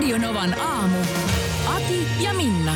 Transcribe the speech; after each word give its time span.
Radionovan 0.00 0.60
aamu. 0.60 0.98
Ati 1.66 2.06
ja 2.24 2.34
Minna. 2.34 2.74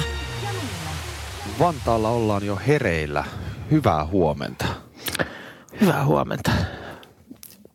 Vantaalla 1.59 2.09
ollaan 2.09 2.47
jo 2.47 2.61
hereillä. 2.67 3.25
Hyvää 3.71 4.07
huomenta. 4.07 4.65
Hyvää 5.81 6.05
huomenta. 6.05 6.51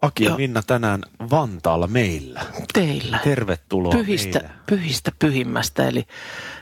Aki 0.01 0.23
ja. 0.23 0.35
Minna 0.35 0.61
tänään 0.61 1.03
Vantaalla 1.31 1.87
meillä. 1.87 2.45
Teillä. 2.73 3.19
Tervetuloa 3.23 3.91
Pyhistä, 3.91 4.39
meille. 4.39 4.55
pyhistä 4.65 5.11
pyhimmästä, 5.19 5.87
eli 5.87 6.03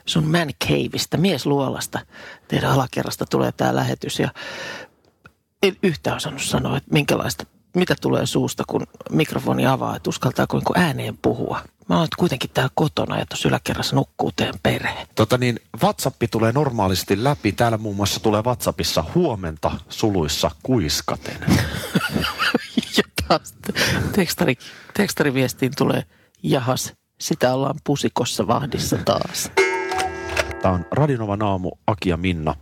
sun 0.06 0.28
man 0.28 0.50
caveista, 0.68 1.18
miesluolasta, 1.18 2.00
teidän 2.48 2.72
alakerrasta 2.72 3.26
tulee 3.26 3.52
tämä 3.52 3.76
lähetys. 3.76 4.20
Ja 4.20 4.30
en 5.64 5.78
yhtään 5.84 6.16
osannut 6.16 6.42
sanoa, 6.42 6.78
että 6.78 6.94
minkälaista, 6.94 7.44
mitä 7.76 7.96
tulee 8.02 8.26
suusta, 8.26 8.64
kun 8.68 8.88
mikrofoni 9.12 9.66
avaa, 9.66 9.96
että 9.96 10.10
uskaltaako 10.10 10.58
niin 10.58 10.84
ääneen 10.84 11.18
puhua. 11.18 11.62
Mä 11.90 12.00
oon 12.00 12.08
kuitenkin 12.18 12.50
täällä 12.54 12.72
kotona 12.76 13.20
ja 13.20 13.26
tuossa 13.26 13.48
yläkerrassa 13.48 13.96
nukkuu 13.96 14.32
teidän 14.32 14.60
perhe. 14.64 15.08
Tota 15.16 15.38
niin, 15.38 15.60
WhatsApp 15.84 16.24
tulee 16.32 16.52
normaalisti 16.52 17.24
läpi. 17.24 17.52
Täällä 17.52 17.78
muun 17.78 17.96
muassa 17.96 18.20
tulee 18.20 18.42
WhatsAppissa 18.42 19.04
huomenta 19.16 19.72
suluissa 19.90 20.52
kuiskaten. 20.64 21.38
Ja 22.98 23.04
taas 23.28 23.54
tekstari, 24.12 24.56
tekstariviestiin 24.94 25.72
tulee, 25.78 26.04
jahas, 26.44 26.94
sitä 27.22 27.54
ollaan 27.54 27.80
pusikossa 27.84 28.48
vahdissa 28.48 28.98
taas. 28.98 29.52
Tämä 30.62 30.74
on 30.74 30.86
Radinovan 30.92 31.44
aamu 31.44 31.72
Aki 31.88 32.10
ja 32.10 32.18
Minna 32.18 32.56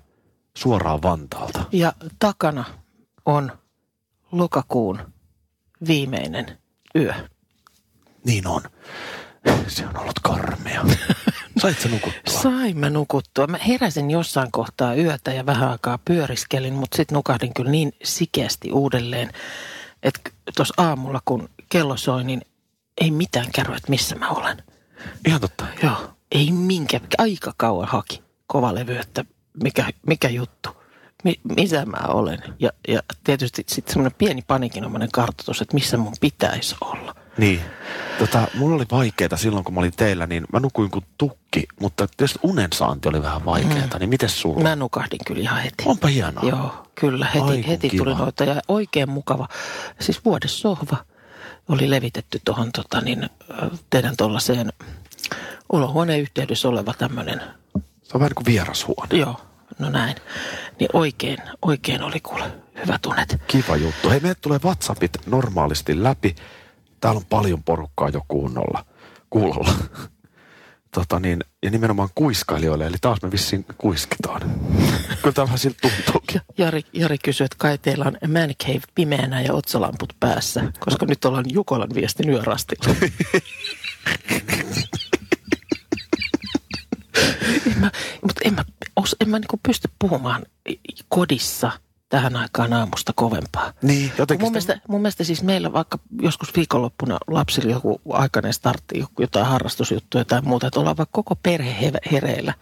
suoraan 0.58 1.02
Vantaalta. 1.02 1.66
Ja 1.72 1.94
takana 2.20 2.66
on 3.26 3.52
lokakuun 4.32 5.00
viimeinen 5.88 6.58
yö. 6.96 7.14
Niin 8.26 8.48
on. 8.48 8.62
Se 9.68 9.88
on 9.88 9.98
ollut 9.98 10.20
karmea. 10.24 10.86
Sait 11.62 11.80
sä 11.80 11.90
nukuttua? 11.90 12.42
Sain 12.42 12.78
mä 12.78 12.90
nukuttua. 12.90 13.48
Mä 13.48 13.58
heräsin 13.58 14.12
jossain 14.12 14.52
kohtaa 14.52 14.96
yötä 14.96 15.34
ja 15.34 15.46
vähän 15.46 15.72
aikaa 15.72 16.00
pyöriskelin, 16.06 16.74
mutta 16.74 16.98
sitten 16.98 17.16
nukahdin 17.16 17.54
kyllä 17.54 17.72
niin 17.72 17.92
sikeästi 18.04 18.72
uudelleen, 18.72 19.32
että 20.04 20.20
tuossa 20.56 20.74
aamulla 20.78 21.22
kun 21.26 21.50
kello 21.70 21.98
soi, 21.98 22.24
niin 22.24 22.42
ei 23.02 23.12
mitään 23.12 23.52
kerro, 23.56 23.76
että 23.76 23.90
missä 23.90 24.16
mä 24.16 24.30
olen. 24.30 24.64
Ihan 25.28 25.42
totta. 25.42 25.66
Joo, 25.84 26.12
ei 26.32 26.52
minkä, 26.52 27.00
aika 27.18 27.54
kauan 27.58 27.88
haki 27.88 28.24
kova 28.48 28.76
levy, 28.76 28.98
että 28.98 29.26
mikä, 29.64 29.90
mikä 30.08 30.30
juttu, 30.30 30.70
mi, 31.24 31.40
missä 31.56 31.86
mä 31.86 32.08
olen. 32.08 32.40
Ja, 32.60 32.70
ja 32.88 33.02
tietysti 33.24 33.64
sitten 33.68 33.94
semmoinen 33.94 34.18
pieni 34.18 34.42
panikinomainen 34.48 35.12
kartoitus, 35.12 35.62
että 35.62 35.74
missä 35.74 35.98
mun 35.98 36.14
pitäisi 36.22 36.76
olla. 36.82 37.15
Niin. 37.38 37.62
Tota, 38.20 38.48
mulla 38.54 38.76
oli 38.76 38.86
vaikeeta 38.92 39.38
silloin, 39.38 39.64
kun 39.66 39.74
mä 39.74 39.80
olin 39.80 39.96
teillä, 39.96 40.28
niin 40.28 40.46
mä 40.54 40.60
nukuin 40.60 40.92
kuin 40.92 41.06
tukki, 41.18 41.64
mutta 41.80 42.08
tietysti 42.18 42.40
unen 42.44 42.70
saanti 42.74 43.10
oli 43.10 43.22
vähän 43.22 43.46
vaikeeta, 43.46 44.00
niin 44.00 44.10
miten 44.10 44.30
sulla? 44.30 44.64
Mä 44.64 44.76
nukahdin 44.76 45.20
kyllä 45.26 45.42
ihan 45.42 45.62
heti. 45.62 45.84
Onpa 45.86 46.08
hienoa. 46.08 46.50
Joo, 46.50 46.88
kyllä. 46.96 47.26
Heti, 47.26 47.46
Ai 47.46 47.68
heti 47.68 47.90
kiva. 47.90 48.04
tuli 48.04 48.16
noita 48.16 48.44
ja 48.44 48.62
oikein 48.68 49.10
mukava. 49.10 49.48
Siis 50.00 50.26
vuodessohva 50.26 50.98
oli 51.70 51.90
levitetty 51.90 52.42
tuohon 52.46 52.72
tota, 52.72 53.02
niin, 53.02 53.30
teidän 53.90 54.18
tuollaiseen 54.18 54.74
olohuoneen 55.72 56.20
yhteydessä 56.22 56.68
oleva 56.70 56.94
tämmöinen, 56.94 57.42
Se 58.04 58.12
on 58.14 58.20
vähän 58.20 58.30
niin 58.30 58.36
kuin 58.36 58.46
vierashuone. 58.46 59.18
joo, 59.18 59.42
no 59.80 59.90
näin. 59.90 60.16
Niin 60.80 60.90
oikein, 60.94 61.38
oikein 61.62 62.04
oli 62.04 62.20
kuule 62.20 62.52
hyvä 62.84 63.00
tunnet. 63.02 63.38
Kiva 63.48 63.76
juttu. 63.76 64.10
Hei, 64.10 64.20
meille 64.20 64.38
tulee 64.42 64.60
WhatsAppit 64.64 65.12
normaalisti 65.26 66.04
läpi. 66.04 66.36
Täällä 67.06 67.20
on 67.20 67.26
paljon 67.30 67.64
porukkaa 67.64 68.10
jo 68.10 68.22
kuunnolla, 68.28 68.86
kuulolla. 69.30 69.74
Tota 70.94 71.20
niin, 71.20 71.44
ja 71.64 71.72
nimenomaan 71.72 72.10
kuiskailijoille, 72.16 72.86
eli 72.86 72.98
taas 73.02 73.22
me 73.22 73.32
vissiin 73.32 73.66
kuiskitaan. 73.78 74.42
Kyllä 75.22 75.34
tämä 75.34 75.46
vähän 75.46 75.60
siltä 75.60 75.78
tuntuukin. 75.82 76.36
Ja 76.36 76.42
Jari, 76.58 76.82
Jari 76.94 77.18
kysyi, 77.18 77.46
että 77.46 77.56
kai 77.60 77.78
teillä 77.78 78.06
on 78.06 78.18
man 78.32 78.50
cave 78.64 78.82
pimeänä 78.96 79.42
ja 79.42 79.54
otsalamput 79.54 80.14
päässä, 80.20 80.72
koska 80.80 81.06
nyt 81.06 81.26
ollaan 81.26 81.46
Jukolan 81.54 81.90
viestin 81.94 82.30
yörastilla. 82.30 82.96
en 87.68 87.80
mä, 87.80 87.92
mutta 88.22 88.42
en 88.46 88.54
mä, 88.54 88.66
os, 88.96 89.16
en 89.22 89.30
mä 89.30 89.40
niinku 89.40 89.60
pysty 89.68 89.90
puhumaan 90.00 90.46
kodissa 91.10 91.72
tähän 92.10 92.36
aikaan 92.36 92.74
aamusta 92.74 93.12
kovempaa. 93.16 93.74
Niin, 93.82 94.12
jotenkin 94.18 94.46
Mun 94.46 94.62
sitä- 94.62 94.74
mielestä, 94.74 94.88
mun 94.92 95.02
mielestä 95.02 95.24
siis 95.24 95.44
meillä 95.44 95.74
vaikka 95.74 96.00
joskus 96.22 96.56
viikonloppuna 96.56 97.18
lapsilla 97.28 97.72
joku 97.72 98.02
aikainen 98.10 98.54
startti, 98.54 99.06
jotain 99.20 99.46
harrastusjuttuja 99.46 100.26
tai 100.26 100.42
muuta, 100.42 100.68
että 100.68 100.80
ollaan 100.80 100.98
vaikka 100.98 101.14
koko 101.24 101.36
perhe 101.44 101.76
he- 101.82 101.92
hereillä, 102.12 102.54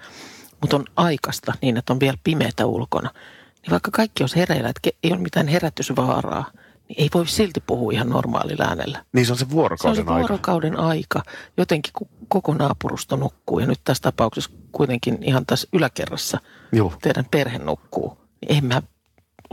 mutta 0.61 0.75
on 0.75 0.85
aikasta 0.95 1.53
niin, 1.61 1.77
että 1.77 1.93
on 1.93 1.99
vielä 1.99 2.17
pimeätä 2.23 2.65
ulkona. 2.65 3.09
Niin 3.61 3.71
vaikka 3.71 3.91
kaikki 3.91 4.23
olisi 4.23 4.35
hereillä, 4.35 4.69
että 4.69 4.89
ei 5.03 5.11
ole 5.11 5.19
mitään 5.21 5.47
herätysvaaraa, 5.47 6.45
niin 6.89 7.01
ei 7.01 7.09
voi 7.13 7.27
silti 7.27 7.63
puhua 7.67 7.91
ihan 7.91 8.09
normaalilla 8.09 8.63
äänellä. 8.65 9.05
Niin 9.13 9.25
se 9.25 9.31
on 9.31 9.37
se 9.37 9.39
Se 9.39 9.45
on 9.45 9.51
vuorokauden 9.51 9.95
se 9.95 10.01
aika. 10.01 10.13
vuorokauden 10.19 10.79
aika. 10.79 11.23
Jotenkin 11.57 11.93
kun 11.97 12.07
koko 12.27 12.53
naapurusto 12.53 13.15
nukkuu 13.15 13.59
ja 13.59 13.65
nyt 13.67 13.79
tässä 13.83 14.01
tapauksessa 14.03 14.51
kuitenkin 14.71 15.17
ihan 15.23 15.45
tässä 15.45 15.67
yläkerrassa 15.73 16.37
Joo. 16.71 16.93
teidän 17.01 17.25
perhe 17.31 17.57
nukkuu, 17.59 18.17
niin 18.41 18.57
en 18.57 18.65
mä 18.65 18.81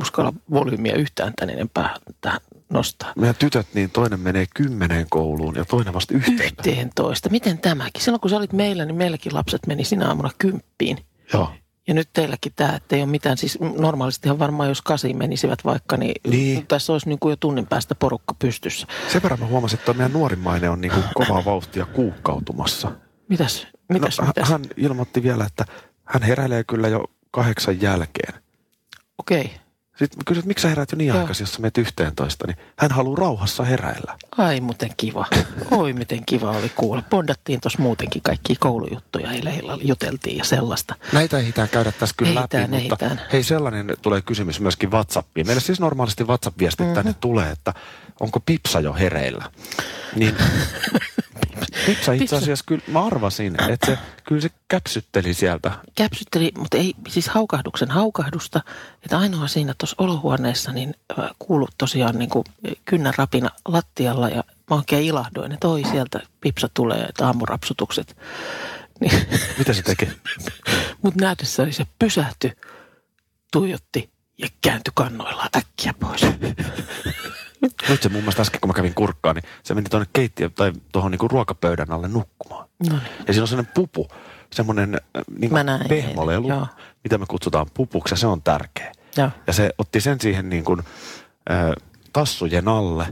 uskalla 0.00 0.32
volyymiä 0.50 0.94
yhtään 0.94 1.32
tän 1.36 1.50
enempää 1.50 1.96
tähän 2.20 2.40
nostaa. 2.70 3.12
Meidän 3.16 3.36
tytöt, 3.38 3.66
niin 3.74 3.90
toinen 3.90 4.20
menee 4.20 4.46
kymmeneen 4.54 5.06
kouluun 5.10 5.56
ja 5.56 5.64
toinen 5.64 5.94
vasta 5.94 6.14
yhteen. 6.14 6.40
Yhteentoista. 6.40 7.28
Miten 7.28 7.58
tämäkin? 7.58 8.02
Silloin 8.02 8.20
kun 8.20 8.30
sä 8.30 8.36
olit 8.36 8.52
meillä, 8.52 8.84
niin 8.84 8.96
meilläkin 8.96 9.34
lapset 9.34 9.66
meni 9.66 9.84
sinä 9.84 10.08
aamuna 10.08 10.30
kymppiin. 10.38 10.98
Joo. 11.32 11.52
Ja 11.86 11.94
nyt 11.94 12.08
teilläkin 12.12 12.52
tämä, 12.56 12.76
että 12.76 12.96
ei 12.96 13.02
ole 13.02 13.10
mitään, 13.10 13.36
siis 13.36 13.58
normaalistihan 13.78 14.38
varmaan 14.38 14.68
jos 14.68 14.82
kasi 14.82 15.14
menisivät 15.14 15.64
vaikka, 15.64 15.96
niin, 15.96 16.14
Niin. 16.28 16.66
tässä 16.66 16.92
olisi 16.92 17.08
niin 17.08 17.18
kuin 17.18 17.32
jo 17.32 17.36
tunnin 17.36 17.66
päästä 17.66 17.94
porukka 17.94 18.34
pystyssä. 18.38 18.86
Sen 19.12 19.22
verran 19.22 19.40
mä 19.40 19.46
huomasin, 19.46 19.78
että 19.78 19.92
meidän 19.92 20.12
nuorimmainen 20.12 20.70
on 20.70 20.80
niin 20.80 20.92
kuin 20.92 21.04
kovaa 21.14 21.44
vauhtia 21.44 21.86
kuukkautumassa. 21.86 22.92
Mitäs, 23.28 23.66
mitäs, 23.88 24.18
no, 24.18 24.26
mitäs? 24.26 24.48
Hän 24.48 24.62
ilmoitti 24.76 25.22
vielä, 25.22 25.44
että 25.44 25.64
hän 26.04 26.22
heräilee 26.22 26.64
kyllä 26.64 26.88
jo 26.88 27.04
kahdeksan 27.30 27.80
jälkeen. 27.82 28.34
Okei. 29.18 29.50
Sitten 30.00 30.36
että 30.36 30.46
miksi 30.48 30.62
sä 30.62 30.68
heräät 30.68 30.92
jo 30.92 30.98
niin 30.98 31.08
Joo. 31.08 31.18
aikaisin, 31.18 31.42
jos 31.42 31.52
sä 31.52 31.60
menet 31.60 31.78
yhteentoista, 31.78 32.46
niin 32.46 32.56
hän 32.76 32.90
haluaa 32.90 33.16
rauhassa 33.16 33.64
heräillä. 33.64 34.16
Ai 34.38 34.60
miten 34.60 34.90
kiva. 34.96 35.26
Oi 35.70 35.92
miten 35.92 36.20
kiva 36.26 36.50
oli 36.50 36.68
kuulla. 36.76 37.02
Bondattiin 37.10 37.60
tuossa 37.60 37.82
muutenkin 37.82 38.22
kaikki 38.22 38.56
koulujuttuja 38.56 39.32
eilen 39.32 39.54
illalla 39.54 39.82
juteltiin 39.84 40.38
ja 40.38 40.44
sellaista. 40.44 40.94
Näitä 41.12 41.38
ehditään 41.38 41.68
käydä 41.68 41.92
tässä 41.92 42.14
kyllä 42.18 42.40
Ehditään, 42.40 42.70
läpi, 42.70 42.88
mutta 42.88 43.06
ehditään. 43.06 43.28
hei 43.32 43.42
sellainen 43.42 43.94
tulee 44.02 44.22
kysymys 44.22 44.60
myöskin 44.60 44.90
WhatsAppiin. 44.90 45.46
Meille 45.46 45.60
siis 45.60 45.80
normaalisti 45.80 46.24
WhatsApp-viestit 46.24 46.80
mm-hmm. 46.86 46.94
tänne 46.94 47.14
tulee, 47.20 47.50
että 47.50 47.74
onko 48.20 48.40
Pipsa 48.46 48.80
jo 48.80 48.94
hereillä. 48.94 49.44
Niin 50.16 50.34
Pipsa 51.86 52.12
itse 52.12 52.36
asiassa 52.36 52.64
kyllä, 52.68 52.82
mä 52.86 53.06
arvasin, 53.06 53.70
että 53.70 53.86
se, 53.86 53.98
kyllä 54.24 54.40
se 54.40 54.50
käpsytteli 54.68 55.34
sieltä. 55.34 55.72
Käpsytteli, 55.94 56.52
mutta 56.58 56.76
ei 56.76 56.94
siis 57.08 57.28
haukahduksen 57.28 57.90
haukahdusta. 57.90 58.60
Että 59.02 59.18
ainoa 59.18 59.48
siinä 59.48 59.74
tuossa 59.78 59.96
olohuoneessa 59.98 60.72
niin 60.72 60.94
kuului 61.38 61.68
tosiaan 61.78 62.18
niin 62.18 62.30
kuin 62.30 62.44
kynnän 62.84 63.14
rapina 63.16 63.50
lattialla 63.68 64.28
ja 64.28 64.44
mä 64.70 64.76
oikein 64.76 65.04
ilahdoin, 65.04 65.52
että 65.52 65.68
oi 65.68 65.82
sieltä 65.90 66.20
pipsa 66.40 66.68
tulee, 66.74 67.00
että 67.00 67.26
aamurapsutukset. 67.26 68.16
Niin, 69.00 69.26
Mitä 69.58 69.72
se 69.72 69.82
teki? 69.82 70.08
mutta 71.02 71.20
nähdessäni 71.20 71.72
se 71.72 71.86
pysähtyi, 71.98 72.52
tuijotti 73.52 74.10
ja 74.38 74.48
kääntyi 74.60 74.92
kannoillaan 74.94 75.48
äkkiä 75.56 75.94
pois. 76.00 76.20
Nyt 77.88 78.02
se 78.02 78.08
mun 78.08 78.20
mielestä 78.20 78.42
äsken, 78.42 78.60
kun 78.60 78.70
mä 78.70 78.74
kävin 78.74 78.94
kurkkaan, 78.94 79.36
niin 79.36 79.44
se 79.62 79.74
meni 79.74 79.88
tuonne 79.90 80.06
keittiö 80.12 80.50
tai 80.50 80.72
tuohon 80.92 81.10
niinku 81.10 81.28
ruokapöydän 81.28 81.92
alle 81.92 82.08
nukkumaan. 82.08 82.68
No 82.90 82.96
niin. 82.96 83.02
Ja 83.26 83.32
siinä 83.32 83.42
on 83.42 83.48
sellainen 83.48 83.72
pupu, 83.74 84.08
semmoinen 84.52 85.00
niin 85.38 85.52
Mä 85.52 85.64
näin 85.64 85.88
pehmolelu, 85.88 86.48
joo. 86.48 86.66
mitä 87.04 87.18
me 87.18 87.26
kutsutaan 87.28 87.66
pupuksi, 87.74 88.12
ja 88.12 88.18
se 88.18 88.26
on 88.26 88.42
tärkeä. 88.42 88.92
Joo. 89.16 89.30
Ja 89.46 89.52
se 89.52 89.70
otti 89.78 90.00
sen 90.00 90.20
siihen 90.20 90.48
niin 90.48 90.64
kuin, 90.64 90.80
äh, 91.50 91.72
tassujen 92.12 92.68
alle, 92.68 93.06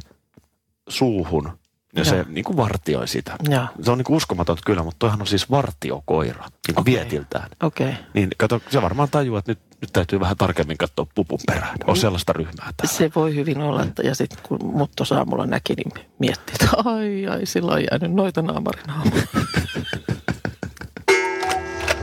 suuhun, 0.88 1.58
Ja 1.98 2.04
se 2.04 2.16
Joo. 2.16 2.24
niin 2.28 2.44
kuin 2.44 2.56
vartioi 2.56 3.08
sitä. 3.08 3.36
Joo. 3.48 3.66
Se 3.82 3.90
on 3.90 3.98
niin 3.98 4.04
kuin 4.04 4.16
uskomatonta 4.16 4.62
kyllä, 4.66 4.82
mutta 4.82 4.98
toihan 4.98 5.20
on 5.20 5.26
siis 5.26 5.50
vartiokoira, 5.50 6.44
niin 6.44 6.74
kuin 6.74 6.80
Okei. 6.82 6.94
vietiltään. 6.94 7.50
Okei. 7.62 7.88
Okay. 7.88 8.02
Niin 8.14 8.28
kato, 8.36 8.60
se 8.70 8.82
varmaan 8.82 9.08
tajuaa, 9.10 9.38
että 9.38 9.52
nyt, 9.52 9.58
nyt 9.80 9.90
täytyy 9.92 10.20
vähän 10.20 10.36
tarkemmin 10.36 10.78
katsoa 10.78 11.06
pupun 11.14 11.38
perään. 11.46 11.76
On 11.86 11.96
sellaista 11.96 12.32
ryhmää 12.32 12.72
täällä. 12.76 12.94
Se 12.94 13.10
voi 13.14 13.34
hyvin 13.34 13.60
olla, 13.60 13.82
että 13.82 14.02
ja 14.02 14.14
sitten 14.14 14.38
kun 14.48 14.58
mut 14.62 14.90
tuossa 14.96 15.18
aamulla 15.18 15.46
näki, 15.46 15.74
niin 15.74 16.06
miettii, 16.18 16.54
että 16.60 16.76
ai 16.84 17.26
ai, 17.26 17.46
sillä 17.46 17.72
on 17.72 17.84
jäänyt 17.90 18.12
noita 18.12 18.42
naamarin. 18.42 18.84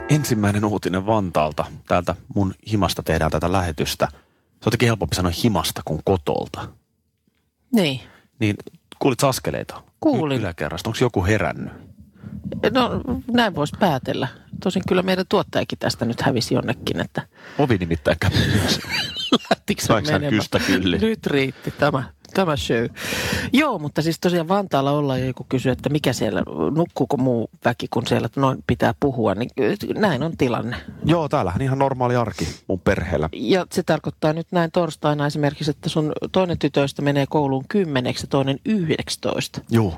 Ensimmäinen 0.09 0.65
uutinen 0.65 1.05
Vantaalta. 1.05 1.65
Täältä 1.87 2.15
mun 2.35 2.53
himasta 2.71 3.03
tehdään 3.03 3.31
tätä 3.31 3.51
lähetystä. 3.51 4.07
Se 4.11 4.15
on 4.15 4.65
jotenkin 4.65 4.87
helpompi 4.87 5.15
sanoa 5.15 5.31
himasta 5.43 5.81
kuin 5.85 6.01
kotolta. 6.03 6.67
Niin. 7.73 7.99
Niin 8.39 8.55
kuulit 8.99 9.23
askeleita? 9.23 9.83
Kuulin. 9.99 10.39
Yläkerrasta. 10.39 10.89
Onko 10.89 10.97
joku 11.01 11.25
herännyt? 11.25 11.73
No 12.73 13.01
näin 13.33 13.55
voisi 13.55 13.75
päätellä. 13.79 14.27
Tosin 14.63 14.83
kyllä 14.87 15.01
meidän 15.01 15.25
tuottajakin 15.29 15.79
tästä 15.79 16.05
nyt 16.05 16.21
hävisi 16.21 16.53
jonnekin, 16.53 16.99
että 16.99 17.21
Ovi 17.59 17.77
nimittäin 17.77 18.17
kävi 18.19 18.35
lähtikö 19.49 19.83
hän 20.11 20.21
kystä? 20.29 20.59
Nyt 21.01 21.27
riitti 21.27 21.71
tämä, 21.71 22.03
tämä 22.35 22.55
show. 22.55 22.85
Joo, 23.53 23.79
mutta 23.79 24.01
siis 24.01 24.19
tosiaan 24.19 24.47
Vantaalla 24.47 24.91
ollaan 24.91 25.19
ja 25.19 25.25
joku 25.25 25.45
kysyy, 25.49 25.71
että 25.71 25.89
mikä 25.89 26.13
siellä, 26.13 26.43
nukkuuko 26.75 27.17
muu 27.17 27.49
väki, 27.65 27.87
kun 27.87 28.07
siellä 28.07 28.29
noin 28.35 28.63
pitää 28.67 28.93
puhua, 28.99 29.35
niin 29.35 29.49
näin 29.95 30.23
on 30.23 30.37
tilanne. 30.37 30.77
Joo, 31.05 31.29
täällähän 31.29 31.61
ihan 31.61 31.79
normaali 31.79 32.15
arki 32.15 32.47
mun 32.67 32.79
perheellä. 32.79 33.29
Ja 33.33 33.65
se 33.71 33.83
tarkoittaa 33.83 34.33
nyt 34.33 34.47
näin 34.51 34.71
torstaina 34.71 35.27
esimerkiksi, 35.27 35.71
että 35.71 35.89
sun 35.89 36.11
toinen 36.31 36.59
tytöistä 36.59 37.01
menee 37.01 37.25
kouluun 37.29 37.65
kymmeneksi 37.69 38.23
ja 38.23 38.27
toinen 38.27 38.59
yhdeksitoista. 38.65 39.61
Joo. 39.69 39.93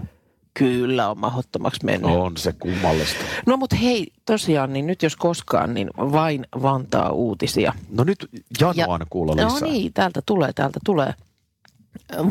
Kyllä 0.54 1.10
on 1.10 1.20
mahdottomaksi 1.20 1.86
mennyt. 1.86 2.12
On 2.12 2.38
se 2.38 2.54
kummallista. 2.54 3.26
No 3.46 3.58
mutta 3.58 3.76
hei, 3.76 4.08
tosiaan, 4.26 4.74
niin 4.74 4.88
nyt 4.88 5.04
jos 5.04 5.16
koskaan, 5.16 5.74
niin 5.74 5.90
vain 5.98 6.48
Vantaa 6.62 7.12
uutisia. 7.12 7.74
No 7.90 8.04
nyt 8.04 8.30
janoan 8.62 9.02
kuulla 9.10 9.36
lisää. 9.36 9.50
No 9.50 9.68
niin, 9.68 9.94
täältä 9.94 10.22
tulee, 10.26 10.54
täältä 10.54 10.80
tulee. 10.86 11.14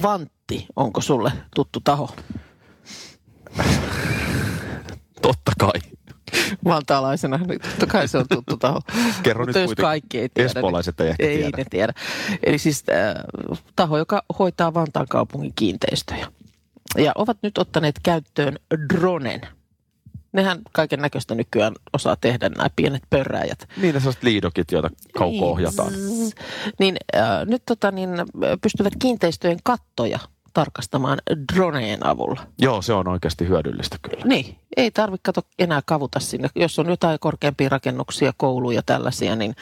Vantti, 0.02 0.66
onko 0.76 1.00
sulle 1.00 1.32
tuttu 1.54 1.80
taho? 1.84 2.16
Totta 5.22 5.52
kai. 5.60 5.80
Vantaalaisena, 6.64 7.36
niin 7.36 7.60
totta 7.60 7.86
kai 7.86 8.08
se 8.08 8.18
on 8.18 8.28
tuttu 8.28 8.56
taho. 8.56 8.80
Kerro 9.22 9.44
Mutta 9.46 9.58
nyt 9.58 9.68
jos 9.68 9.76
kaikki 9.76 10.18
ei 10.20 10.28
tiedä. 10.28 10.46
Espoolaiset 10.46 11.00
ei 11.00 11.08
ehkä 11.08 11.26
ei 11.26 11.36
tiedä. 11.36 11.56
ne 11.56 11.64
tiedä. 11.70 11.92
Eli 12.42 12.58
siis 12.58 12.84
äh, 12.90 13.14
taho, 13.76 13.98
joka 13.98 14.22
hoitaa 14.38 14.74
Vantaan 14.74 15.06
kaupungin 15.08 15.52
kiinteistöjä. 15.56 16.28
Ja 16.96 17.12
ovat 17.14 17.38
nyt 17.42 17.58
ottaneet 17.58 18.00
käyttöön 18.02 18.58
dronen. 18.94 19.40
Nehän 20.36 20.58
kaiken 20.72 21.00
näköistä 21.00 21.34
nykyään 21.34 21.74
osaa 21.92 22.16
tehdä 22.16 22.48
nämä 22.48 22.70
pienet 22.76 23.02
pörräjät. 23.10 23.68
Niin 23.76 23.94
ne 23.94 24.00
sellaiset 24.00 24.22
liidokit, 24.22 24.72
joita 24.72 24.90
kauko 25.18 25.50
ohjataan. 25.50 25.92
Niin, 25.92 26.32
niin 26.78 26.96
äh, 27.16 27.46
nyt 27.46 27.62
tota, 27.66 27.90
niin, 27.90 28.20
äh, 28.20 28.26
pystyvät 28.62 28.92
kiinteistöjen 28.98 29.58
kattoja 29.64 30.18
tarkastamaan 30.54 31.18
droneen 31.54 32.06
avulla. 32.06 32.40
Joo, 32.58 32.82
se 32.82 32.92
on 32.92 33.08
oikeasti 33.08 33.48
hyödyllistä 33.48 33.96
kyllä. 34.02 34.24
Niin, 34.24 34.58
ei 34.76 34.90
tarvitse 34.90 35.22
kato 35.22 35.40
enää 35.58 35.82
kavuta 35.86 36.20
sinne. 36.20 36.48
Jos 36.54 36.78
on 36.78 36.88
jotain 36.88 37.18
korkeampia 37.20 37.68
rakennuksia, 37.68 38.32
kouluja 38.36 38.82
tällaisia, 38.82 39.36
niin 39.36 39.54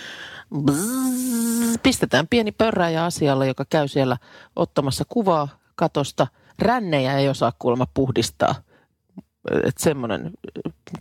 bzzz, 0.64 1.78
pistetään 1.82 2.28
pieni 2.28 2.52
pörräjä 2.52 3.04
asialle, 3.04 3.46
joka 3.46 3.64
käy 3.70 3.88
siellä 3.88 4.16
ottamassa 4.56 5.04
kuvaa 5.08 5.48
katosta. 5.74 6.26
Rännejä 6.58 7.18
ei 7.18 7.28
osaa 7.28 7.52
kuulemma 7.58 7.86
puhdistaa. 7.94 8.54
Että 9.52 9.82
semmoinen, 9.82 10.30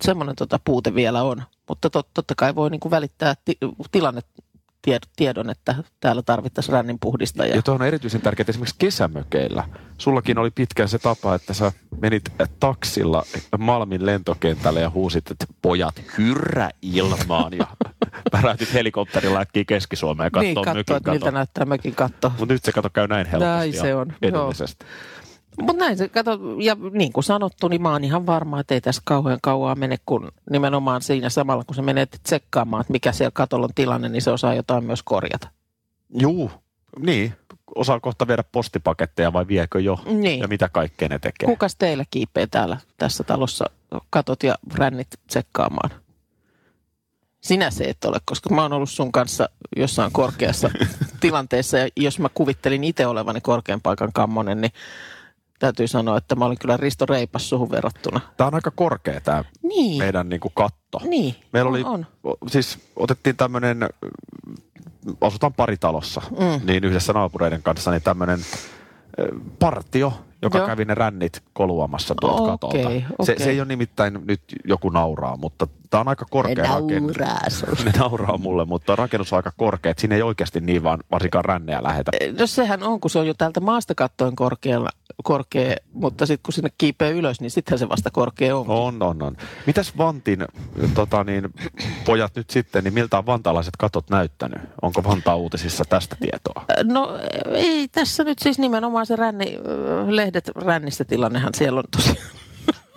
semmoinen 0.02 0.36
tota 0.36 0.60
puute 0.66 0.96
vielä 0.96 1.24
on. 1.24 1.44
Mutta 1.70 1.90
tot, 1.90 2.08
totta 2.14 2.34
kai 2.38 2.56
voi 2.56 2.70
niinku 2.70 2.92
välittää 2.92 3.34
ti, 3.46 3.58
tilanne 3.92 4.22
tiedon, 5.16 5.50
että 5.50 5.76
täällä 6.00 6.22
tarvittaisiin 6.22 6.74
rännin 6.74 7.00
puhdistajaa. 7.00 7.56
Ja 7.56 7.62
tuo 7.62 7.76
on 7.76 7.82
erityisen 7.82 8.22
tärkeää 8.22 8.46
esimerkiksi 8.50 8.76
kesämökeillä. 8.80 9.64
Sullakin 9.98 10.38
oli 10.38 10.52
pitkään 10.52 10.90
se 10.90 11.00
tapa, 11.00 11.36
että 11.36 11.54
sä 11.54 11.72
menit 12.02 12.24
taksilla 12.60 13.24
Malmin 13.58 14.06
lentokentälle 14.06 14.82
ja 14.82 14.90
huusit, 14.90 15.32
että 15.32 15.46
pojat 15.62 16.02
hyrrä 16.18 16.70
ilmaan 16.82 17.54
ja 17.54 17.68
päräytit 18.32 18.74
helikopterilla 18.74 19.40
äkkiä 19.40 19.64
Keski-Suomeen 19.68 20.32
ja 20.36 20.42
niin, 20.42 20.56
kattoo 20.56 20.74
katsoa, 20.74 20.96
mökin 20.96 21.12
miltä 21.12 21.26
kato. 21.26 21.36
näyttää 21.38 21.66
mökin 21.66 21.96
katto. 21.96 22.32
Mutta 22.40 22.54
nyt 22.54 22.64
se 22.64 22.72
kato 22.72 22.90
käy 22.90 23.08
näin 23.08 23.28
helposti 23.28 23.50
Näin 23.50 23.74
se 23.74 23.96
on, 23.96 24.14
joo. 24.22 24.54
Mutta 25.62 25.86
näin 25.86 25.98
se, 25.98 26.10
kato, 26.10 26.40
ja 26.60 26.78
niin 26.92 27.14
kuin 27.14 27.24
sanottu, 27.24 27.68
niin 27.68 27.82
mä 27.82 27.92
oon 27.92 28.04
ihan 28.04 28.26
varma, 28.26 28.60
että 28.60 28.74
ei 28.74 28.82
tässä 28.82 29.02
kauhean 29.06 29.40
kauaa 29.42 29.76
mene, 29.76 29.98
kun 30.06 30.32
nimenomaan 30.50 31.02
siinä 31.02 31.30
samalla, 31.30 31.64
kun 31.64 31.76
se 31.76 31.82
menee 31.82 32.06
tsekkaamaan, 32.24 32.82
että 32.82 32.92
mikä 32.92 33.12
siellä 33.12 33.32
katolla 33.34 33.66
on 33.66 33.74
tilanne, 33.76 34.10
niin 34.10 34.22
se 34.22 34.32
osaa 34.32 34.54
jotain 34.54 34.84
myös 34.84 35.04
korjata. 35.04 35.48
Juu, 36.20 36.52
niin. 37.00 37.34
Osaa 37.76 38.00
kohta 38.00 38.28
viedä 38.28 38.44
postipaketteja 38.52 39.34
vai 39.34 39.48
viekö 39.48 39.80
jo? 39.80 40.00
Niin. 40.06 40.40
Ja 40.40 40.48
mitä 40.48 40.70
kaikkea 40.70 41.10
ne 41.10 41.20
tekee? 41.20 41.48
Kukas 41.48 41.76
teillä 41.76 42.06
kiipee 42.12 42.48
täällä 42.48 42.78
tässä 42.98 43.24
talossa 43.24 43.66
katot 44.10 44.44
ja 44.44 44.56
rännit 44.74 45.08
tsekkaamaan? 45.28 45.90
Sinä 47.42 47.72
se 47.72 47.84
et 47.84 48.06
ole, 48.06 48.18
koska 48.26 48.56
mä 48.56 48.62
oon 48.62 48.74
ollut 48.74 48.90
sun 48.90 49.12
kanssa 49.12 49.50
jossain 49.76 50.12
korkeassa 50.12 50.70
tilanteessa 51.20 51.78
ja 51.78 51.88
jos 51.98 52.20
mä 52.20 52.30
kuvittelin 52.34 52.84
itse 52.84 53.08
olevani 53.08 53.42
korkean 53.42 53.82
paikan 53.82 54.14
kammonen, 54.14 54.62
niin 54.62 54.72
täytyy 55.60 55.88
sanoa, 55.88 56.18
että 56.18 56.36
mä 56.36 56.46
olin 56.46 56.60
kyllä 56.60 56.78
Risto 56.78 57.06
Reipas 57.06 57.50
suhun 57.50 57.72
verrattuna. 57.72 58.20
Tämä 58.38 58.48
on 58.48 58.56
aika 58.56 58.72
korkea 58.72 59.22
tämä 59.22 59.44
Niin, 59.64 59.98
meidän 59.98 60.30
niin 60.30 60.40
kuin 60.40 60.52
katto. 60.56 61.00
niin. 61.04 61.36
Meillä 61.54 61.68
on, 61.68 61.74
oli, 61.76 61.84
on. 61.84 62.06
siis 62.48 62.80
otettiin 62.96 63.36
tämmöinen, 63.38 63.90
asutaan 65.22 65.54
paritalossa, 65.54 66.22
Mm. 66.32 66.66
niin 66.68 66.84
yhdessä 66.84 67.14
naapureiden 67.14 67.64
kanssa, 67.64 67.92
niin 67.92 68.02
tämmöinen 68.02 68.40
partio, 69.60 70.14
joka 70.44 70.58
Joo. 70.58 70.68
kävi 70.68 70.86
ne 70.86 70.94
rännit 70.94 71.44
koluamassa 71.54 72.16
tuolta 72.22 72.42
Okei, 72.42 72.52
katolta. 72.52 72.90
Se, 72.90 73.34
okei. 73.34 73.46
se 73.46 73.50
ei 73.50 73.60
ole 73.60 73.68
nimittäin 73.68 74.20
nyt 74.26 74.42
joku 74.66 74.90
nauraa, 74.90 75.38
mutta 75.38 75.68
tämä 75.90 76.02
on 76.02 76.08
aika 76.08 76.26
korkea 76.30 76.66
rakennus. 76.66 77.18
Ne 77.86 77.92
nauraa 77.98 78.38
mulle, 78.38 78.66
mutta 78.66 78.96
rakennus 78.96 79.34
on 79.34 79.38
aika 79.38 79.52
korkea, 79.58 79.92
että 79.92 80.02
siinä 80.02 80.16
ei 80.16 80.22
oikeasti 80.22 80.62
niin 80.62 80.84
vaan 80.84 81.00
varsinkaan 81.12 81.46
rännejä 81.46 81.84
lähetä. 81.84 82.12
No 82.40 82.48
sehän 82.48 82.84
on, 82.84 83.00
kun 83.00 83.12
se 83.12 83.20
on 83.20 83.28
jo 83.28 83.34
täältä 83.34 83.60
maasta 83.60 83.96
kattoen 83.96 84.36
korkealla, 84.36 84.90
korkea, 85.24 85.76
mutta 85.94 86.26
sitten 86.26 86.44
kun 86.44 86.54
sinne 86.54 86.70
kiipee 86.78 87.12
ylös, 87.12 87.42
niin 87.42 87.52
sittenhän 87.52 87.80
se 87.80 87.90
vasta 87.90 88.12
korkea 88.12 88.58
on. 88.58 88.66
On, 88.68 89.04
on, 89.04 89.24
on. 89.24 89.38
Mitäs 89.66 89.98
Vantin 89.98 90.46
tota 90.94 91.24
niin, 91.24 91.50
pojat 92.06 92.36
nyt 92.36 92.50
sitten, 92.50 92.84
niin 92.84 92.94
miltä 92.94 93.18
on 93.18 93.26
vantaalaiset 93.26 93.74
katot 93.78 94.10
näyttänyt? 94.10 94.62
Onko 94.82 95.04
Vantaa 95.04 95.36
uutisissa 95.36 95.84
tästä 95.90 96.16
tietoa? 96.20 96.66
No 96.84 97.10
ei 97.54 97.88
tässä 97.88 98.24
nyt 98.24 98.40
siis 98.40 98.60
nimenomaan 98.60 99.06
se 99.06 99.16
ränni, 99.16 99.60
ö, 99.66 100.06
lehdet 100.34 100.48
rännissä 100.56 101.06
tilannehan 101.06 101.54
siellä 101.54 101.80
on 101.80 101.86
tosiaan 101.92 102.28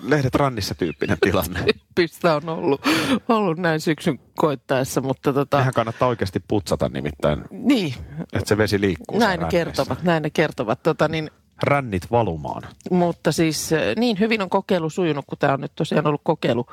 Lehdet 0.03 0.35
rannissa 0.35 0.75
tyyppinen 0.75 1.19
tilanne. 1.21 1.61
pistä 1.95 2.37
on 2.37 2.49
ollut, 2.49 2.81
ollut 3.29 3.59
näin 3.59 3.81
syksyn 3.81 4.19
koittaessa, 4.37 5.01
mutta 5.01 5.33
tota, 5.33 5.57
Mehän 5.57 5.75
kannattaa 5.75 6.09
oikeasti 6.09 6.43
putsata 6.49 6.89
nimittäin, 6.89 7.45
niin, 7.51 7.95
että 8.33 8.49
se 8.49 8.57
vesi 8.57 8.81
liikkuu 8.81 9.19
näin 9.19 9.41
ne 9.41 9.47
kertovat, 9.51 10.03
näin 10.03 10.23
ne 10.23 10.31
kertovat. 10.31 10.83
Tota, 10.83 11.09
niin, 11.09 11.31
Rännit 11.63 12.11
valumaan. 12.11 12.63
Mutta 12.91 13.33
siis 13.33 13.73
äh, 13.73 13.81
niin 13.97 14.19
hyvin 14.21 14.43
on 14.43 14.51
kokeilu 14.51 14.91
sujunut, 14.91 15.25
kun 15.29 15.39
tämä 15.39 15.53
on 15.53 15.61
nyt 15.61 15.73
tosiaan 15.75 16.07
ollut 16.07 16.21
kokeilu 16.25 16.67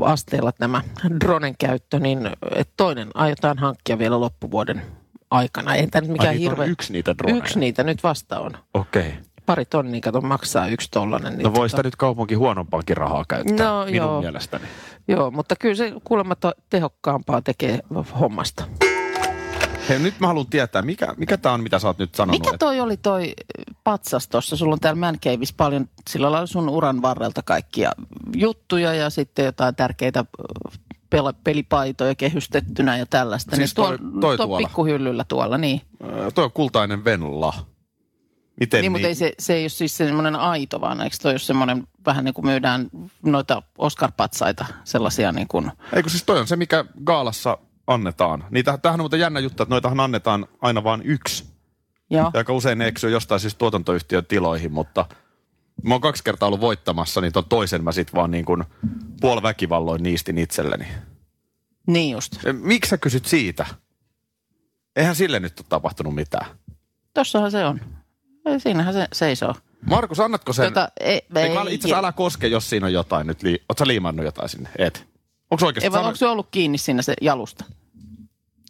asteella 0.00 0.52
tämä 0.52 0.82
dronen 1.20 1.54
käyttö, 1.58 1.98
niin 1.98 2.30
että 2.54 2.74
toinen 2.76 3.10
aiotaan 3.14 3.58
hankkia 3.58 3.98
vielä 3.98 4.20
loppuvuoden 4.20 4.82
aikana. 5.34 5.74
Ei 5.74 5.86
tämä 5.86 6.00
nyt 6.00 6.10
Ai 6.10 6.12
mikään 6.12 6.34
on 6.34 6.38
hirveä... 6.40 6.66
yksi 6.66 6.92
niitä 6.92 7.14
droneja? 7.18 7.38
Yksi 7.38 7.58
niitä 7.58 7.82
nyt 7.84 8.02
vasta 8.02 8.40
on. 8.40 8.50
Okei. 8.74 9.08
Okay. 9.08 9.12
Pari 9.46 9.64
tonnia, 9.64 10.00
kato, 10.00 10.20
maksaa 10.20 10.66
yksi 10.68 10.88
tollanen. 10.90 11.32
Niin 11.32 11.42
No 11.44 11.54
voi 11.54 11.66
tota- 11.66 11.70
sitä 11.70 11.82
nyt 11.82 11.96
kaupunki 11.96 12.34
huonompaankin 12.34 12.96
rahaa 12.96 13.24
käyttää, 13.28 13.66
No, 13.66 13.84
minun 13.84 13.96
joo. 13.96 14.20
mielestäni. 14.20 14.64
Joo, 15.08 15.30
mutta 15.30 15.56
kyllä 15.56 15.74
se 15.74 15.92
kuulemma 16.04 16.34
tehokkaampaa 16.70 17.42
tekee 17.42 17.78
hommasta. 18.20 18.64
Hei, 19.88 19.98
nyt 19.98 20.20
mä 20.20 20.26
haluan 20.26 20.46
tietää, 20.46 20.82
mikä, 20.82 21.14
mikä 21.16 21.36
tämä 21.36 21.54
on, 21.54 21.62
mitä 21.62 21.78
sä 21.78 21.86
oot 21.86 21.98
nyt 21.98 22.14
sanonut? 22.14 22.40
Mikä 22.40 22.58
toi 22.58 22.80
oli 22.80 22.96
toi 22.96 23.34
patsas 23.84 24.28
tuossa? 24.28 24.56
Sulla 24.56 24.72
on 24.72 24.80
täällä 24.80 25.00
Man 25.00 25.18
Caveissa 25.20 25.54
paljon 25.56 25.88
sillä 26.10 26.32
lailla 26.32 26.46
sun 26.46 26.68
uran 26.68 27.02
varrelta 27.02 27.42
kaikkia 27.42 27.92
juttuja 28.36 28.94
ja 28.94 29.10
sitten 29.10 29.44
jotain 29.44 29.74
tärkeitä 29.74 30.24
pel- 31.14 31.34
pelipaitoja 31.44 32.14
kehystettynä 32.14 32.96
ja 32.98 33.06
tällaista. 33.06 33.56
Siis 33.56 33.70
niin 33.76 33.86
toi- 33.86 33.98
tuolla- 33.98 34.20
toi 34.20 34.36
tuo 34.36 34.46
tuolla. 34.46 34.66
pikkuhyllyllä 34.68 35.24
tuolla, 35.28 35.58
niin. 35.58 35.80
Äh, 36.04 36.32
toi 36.34 36.44
on 36.44 36.52
kultainen 36.52 37.04
Venla. 37.04 37.54
Miten 38.60 38.80
Niin, 38.82 38.92
mutta 38.92 39.08
ei 39.08 39.14
se, 39.14 39.32
se 39.38 39.54
ei 39.54 39.62
ole 39.62 39.68
siis 39.68 39.96
semmoinen 39.96 40.36
aito, 40.36 40.80
vaan 40.80 41.00
eikö 41.00 41.16
toi 41.22 41.32
ole 41.32 41.38
semmoinen 41.38 41.86
vähän 42.06 42.24
niin 42.24 42.34
kuin 42.34 42.46
myydään 42.46 42.88
noita 43.22 43.62
Oscar-patsaita, 43.78 44.64
sellaisia 44.84 45.32
niin 45.32 45.48
kuin, 45.48 45.72
Eikö 45.92 46.08
siis 46.08 46.24
toi 46.24 46.40
on 46.40 46.46
se, 46.46 46.56
mikä 46.56 46.84
Gaalassa 47.04 47.58
annetaan. 47.86 48.44
Niitä, 48.50 48.78
tämähän 48.78 49.00
on 49.00 49.02
muuten 49.02 49.20
jännä 49.20 49.40
juttu, 49.40 49.62
että 49.62 49.74
noitahan 49.74 50.00
annetaan 50.00 50.46
aina 50.60 50.84
vain 50.84 51.02
yksi. 51.04 51.44
joo. 52.10 52.24
Ja 52.24 52.30
aika 52.38 52.52
usein 52.52 52.78
ne 52.78 52.86
eksyy 52.86 53.10
jostain 53.10 53.40
siis 53.40 53.54
tuotantoyhtiön 53.54 54.26
tiloihin, 54.26 54.72
mutta 54.72 55.06
Mä 55.84 55.94
oon 55.94 56.00
kaksi 56.00 56.24
kertaa 56.24 56.46
ollut 56.46 56.60
voittamassa, 56.60 57.20
niin 57.20 57.32
ton 57.32 57.44
toisen 57.48 57.84
mä 57.84 57.92
sit 57.92 58.14
vaan 58.14 58.30
niin 58.30 58.44
kuin 58.44 58.64
puoliväkivalloin 59.20 60.02
niistin 60.02 60.38
itselleni. 60.38 60.86
Niin 61.86 62.12
just. 62.12 62.46
E, 62.46 62.52
Miksi 62.52 62.88
sä 62.88 62.98
kysyt 62.98 63.26
siitä? 63.26 63.66
Eihän 64.96 65.16
sille 65.16 65.40
nyt 65.40 65.60
ole 65.60 65.66
tapahtunut 65.68 66.14
mitään. 66.14 66.46
Tossahan 67.14 67.50
se 67.50 67.64
on. 67.64 67.80
Ei, 68.46 68.60
Siinähän 68.60 68.94
se 68.94 69.08
seisoo. 69.12 69.54
Markus, 69.86 70.20
annatko 70.20 70.52
sen? 70.52 70.64
Tota, 70.66 70.88
ei, 71.00 71.20
Ei, 71.36 71.42
ei, 71.42 71.50
itse 71.74 71.88
asiassa 71.88 71.98
älä 71.98 72.12
koske, 72.12 72.46
jos 72.46 72.70
siinä 72.70 72.86
on 72.86 72.92
jotain 72.92 73.26
nyt. 73.26 73.42
Lii... 73.42 73.62
Sä 73.78 73.86
liimannut 73.86 74.24
jotain 74.24 74.48
sinne? 74.48 74.68
Et. 74.78 75.06
Onko 75.50 75.66
oikeasti? 75.66 75.86
ei, 75.86 75.92
vaan 75.92 76.04
onko 76.04 76.16
se 76.16 76.26
ollut 76.26 76.48
kiinni 76.50 76.78
siinä 76.78 77.02
se 77.02 77.14
jalusta? 77.20 77.64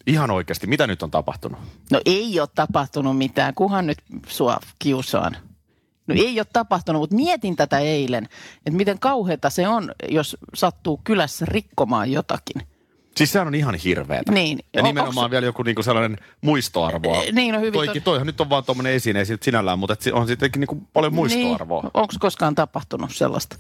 Ihan 0.06 0.30
oikeasti. 0.30 0.66
Mitä 0.66 0.86
nyt 0.86 1.02
on 1.02 1.10
tapahtunut? 1.10 1.60
No 1.90 2.00
ei 2.04 2.40
ole 2.40 2.48
tapahtunut 2.54 3.18
mitään, 3.18 3.54
kuhan 3.54 3.86
nyt 3.86 3.98
sua 4.26 4.58
kiusaan. 4.78 5.36
No 6.06 6.14
ei 6.18 6.40
ole 6.40 6.46
tapahtunut, 6.52 7.02
mutta 7.02 7.16
mietin 7.16 7.56
tätä 7.56 7.78
eilen, 7.78 8.24
että 8.56 8.76
miten 8.76 8.98
kauheata 8.98 9.50
se 9.50 9.68
on, 9.68 9.92
jos 10.08 10.36
sattuu 10.54 11.00
kylässä 11.04 11.44
rikkomaan 11.48 12.12
jotakin. 12.12 12.62
Siis 13.16 13.32
sehän 13.32 13.48
on 13.48 13.54
ihan 13.54 13.74
hirveetä. 13.74 14.32
Niin. 14.32 14.58
Ja 14.74 14.82
On- 14.82 14.84
nimenomaan 14.88 15.26
onks- 15.26 15.30
vielä 15.30 15.46
joku 15.46 15.62
niinku 15.62 15.82
sellainen 15.82 16.18
muistoarvoa. 16.40 17.22
Eh, 17.22 17.32
niin, 17.32 17.54
no 17.54 17.60
hyvin 17.60 17.72
Toikin, 17.72 18.02
to- 18.02 18.10
toihan 18.10 18.26
nyt 18.26 18.40
on 18.40 18.50
vaan 18.50 18.64
tuommoinen 18.64 18.92
esine 18.92 19.18
ei 19.18 19.26
sinällään, 19.42 19.78
mutta 19.78 19.92
et 19.92 20.12
on 20.12 20.26
sittenkin 20.26 20.60
niinku 20.60 20.74
paljon 20.92 21.14
muistoarvoa. 21.14 21.82
Niin. 21.82 21.90
Onko 21.94 22.14
koskaan 22.20 22.54
tapahtunut 22.54 23.14
sellaista? 23.14 23.56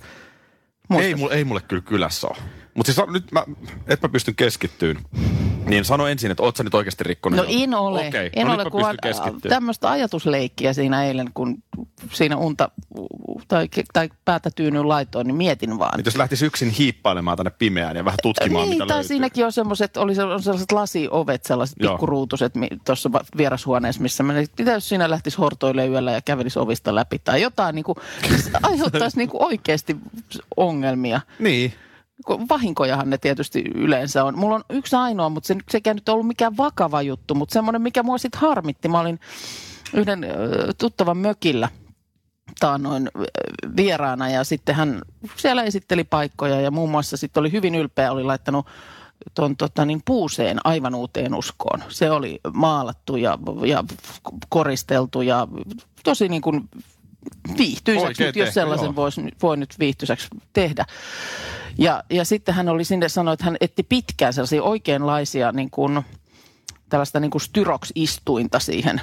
Ei, 0.98 1.14
mulle, 1.14 1.34
ei 1.34 1.44
mulle 1.44 1.60
kyllä 1.60 1.82
kylässä 1.82 2.26
ole. 2.28 2.36
Mutta 2.74 2.92
siis 2.92 3.08
nyt 3.12 3.32
mä, 3.32 3.44
et 3.86 4.02
mä 4.02 4.08
pystyn 4.08 4.34
keskittyyn. 4.34 4.98
Niin 5.66 5.84
sano 5.84 6.06
ensin, 6.06 6.30
että 6.30 6.42
oot 6.42 6.56
sä 6.56 6.64
nyt 6.64 6.74
oikeasti 6.74 7.04
rikkonut? 7.04 7.36
No 7.36 7.44
en 7.48 7.74
ole. 7.74 8.08
Okei, 8.08 8.30
en 8.36 8.46
no 8.46 8.54
ole, 8.54 8.70
kun 8.70 8.82
keskittyyn. 9.02 9.50
tämmöistä 9.50 9.90
ajatusleikkiä 9.90 10.72
siinä 10.72 11.04
eilen, 11.04 11.30
kun 11.34 11.62
siinä 12.12 12.36
unta 12.36 12.70
tai, 13.48 13.68
tai 13.92 14.10
päätä 14.24 14.50
tyynyn 14.50 14.88
laitoin, 14.88 15.26
niin 15.26 15.36
mietin 15.36 15.78
vaan. 15.78 15.92
Nyt 15.96 16.06
jos 16.06 16.16
lähtisi 16.16 16.46
yksin 16.46 16.70
hiippailemaan 16.70 17.36
tänne 17.36 17.50
pimeään 17.58 17.96
ja 17.96 18.04
vähän 18.04 18.18
tutkimaan, 18.22 18.64
niin, 18.64 18.74
mitä 18.74 18.86
tai 18.86 18.96
löytyy. 18.96 19.08
siinäkin 19.08 19.44
on 19.44 19.52
semmoiset, 19.52 19.96
oli 19.96 20.14
sellaiset 20.14 20.72
lasiovet, 20.72 21.44
sellaiset 21.44 21.76
Joo. 21.80 21.92
pikkuruutuset 21.92 22.52
tuossa 22.84 23.10
vierashuoneessa, 23.36 24.02
missä 24.02 24.22
mä, 24.22 24.32
mitä 24.58 24.72
jos 24.72 24.88
siinä 24.88 25.10
lähtisi 25.10 25.36
hortoille 25.36 25.86
yöllä 25.86 26.12
ja 26.12 26.20
kävelisi 26.20 26.58
ovista 26.58 26.94
läpi 26.94 27.18
tai 27.18 27.42
jotain, 27.42 27.74
niin 27.76 27.84
kuin, 27.84 27.96
aiheuttaisi 28.62 29.16
niin 29.16 29.28
kuin 29.28 29.42
oikeasti 29.42 29.96
ongelmia. 30.56 31.20
Niin. 31.38 31.74
Vahinkojahan 32.48 33.10
ne 33.10 33.18
tietysti 33.18 33.64
yleensä 33.74 34.24
on. 34.24 34.38
Mulla 34.38 34.54
on 34.54 34.64
yksi 34.70 34.96
ainoa, 34.96 35.28
mutta 35.28 35.46
se, 35.46 35.56
sekään 35.70 35.96
nyt 35.96 36.08
ollut 36.08 36.26
mikään 36.26 36.56
vakava 36.56 37.02
juttu, 37.02 37.34
mutta 37.34 37.52
semmoinen, 37.52 37.82
mikä 37.82 38.02
mua 38.02 38.18
sitten 38.18 38.40
harmitti. 38.40 38.88
Mä 38.88 39.00
olin 39.00 39.20
yhden 39.94 40.26
tuttavan 40.78 41.16
mökillä 41.18 41.68
ö, 42.64 42.68
vieraana 43.76 44.30
ja 44.30 44.44
sitten 44.44 44.74
hän 44.74 45.02
siellä 45.36 45.62
esitteli 45.62 46.04
paikkoja 46.04 46.60
ja 46.60 46.70
muun 46.70 46.90
muassa 46.90 47.16
sitten 47.16 47.40
oli 47.40 47.52
hyvin 47.52 47.74
ylpeä, 47.74 48.12
oli 48.12 48.24
laittanut 48.24 48.66
tuon 49.34 49.56
tota, 49.56 49.84
niin 49.84 50.02
puuseen 50.04 50.58
aivan 50.64 50.94
uuteen 50.94 51.34
uskoon. 51.34 51.82
Se 51.88 52.10
oli 52.10 52.40
maalattu 52.52 53.16
ja, 53.16 53.38
ja 53.66 53.84
koristeltu 54.48 55.22
ja 55.22 55.48
tosi 56.04 56.28
niin 56.28 56.42
kuin 56.42 56.68
viihtyisäksi, 57.58 58.24
nyt, 58.24 58.36
jos 58.36 58.54
sellaisen 58.54 58.84
joo. 58.84 58.96
voisi, 58.96 59.22
voi 59.42 59.56
nyt 59.56 59.74
viihtyisäksi 59.78 60.28
tehdä. 60.52 60.84
Ja, 61.78 62.04
ja 62.10 62.24
sitten 62.24 62.54
hän 62.54 62.68
oli 62.68 62.84
sinne 62.84 63.08
sanonut, 63.08 63.32
että 63.32 63.44
hän 63.44 63.56
etti 63.60 63.82
pitkään 63.82 64.32
sellaisia 64.32 64.62
oikeanlaisia 64.62 65.52
niin 65.52 65.70
kuin, 65.70 66.02
tällaista 66.88 67.20
niin 67.20 67.30
kuin 67.30 67.42
styroks-istuinta 67.42 68.58
siihen 68.58 69.00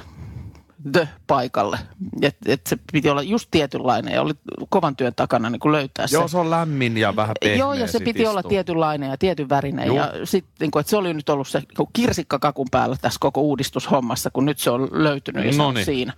the-paikalle. 0.92 1.78
Että 2.22 2.52
et 2.52 2.66
se 2.66 2.76
piti 2.92 3.10
olla 3.10 3.22
just 3.22 3.48
tietynlainen 3.50 4.14
ja 4.14 4.22
oli 4.22 4.32
kovan 4.68 4.96
työn 4.96 5.14
takana 5.16 5.50
niin 5.50 5.60
kuin 5.60 5.72
löytää 5.72 6.06
Joo, 6.10 6.28
se. 6.28 6.32
se 6.32 6.38
on 6.38 6.50
lämmin 6.50 6.96
ja 6.96 7.16
vähän 7.16 7.36
pehmeä. 7.40 7.58
Joo, 7.58 7.74
ja 7.74 7.86
se 7.86 8.00
piti 8.00 8.26
olla 8.26 8.40
istuu. 8.40 8.50
tietynlainen 8.50 9.10
ja 9.10 9.18
tietyn 9.18 9.48
värinen. 9.48 9.86
Juu. 9.86 9.96
Ja 9.96 10.12
sitten, 10.24 10.52
niin 10.60 10.70
kuin, 10.70 10.80
että 10.80 10.90
se 10.90 10.96
oli 10.96 11.14
nyt 11.14 11.28
ollut 11.28 11.48
se 11.48 11.62
kirsikkakakun 11.92 12.68
päällä 12.70 12.96
tässä 13.00 13.18
koko 13.20 13.40
uudistushommassa, 13.40 14.30
kun 14.32 14.44
nyt 14.44 14.58
se 14.58 14.70
on 14.70 14.88
löytynyt 14.92 15.44
ja 15.44 15.52
se 15.52 15.62
on 15.62 15.76
siinä. 15.84 16.12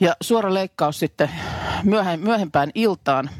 Ja 0.00 0.16
suora 0.20 0.54
leikkaus 0.54 0.98
sitten 0.98 1.30
myöhempään 2.16 2.70
iltaan, 2.74 3.30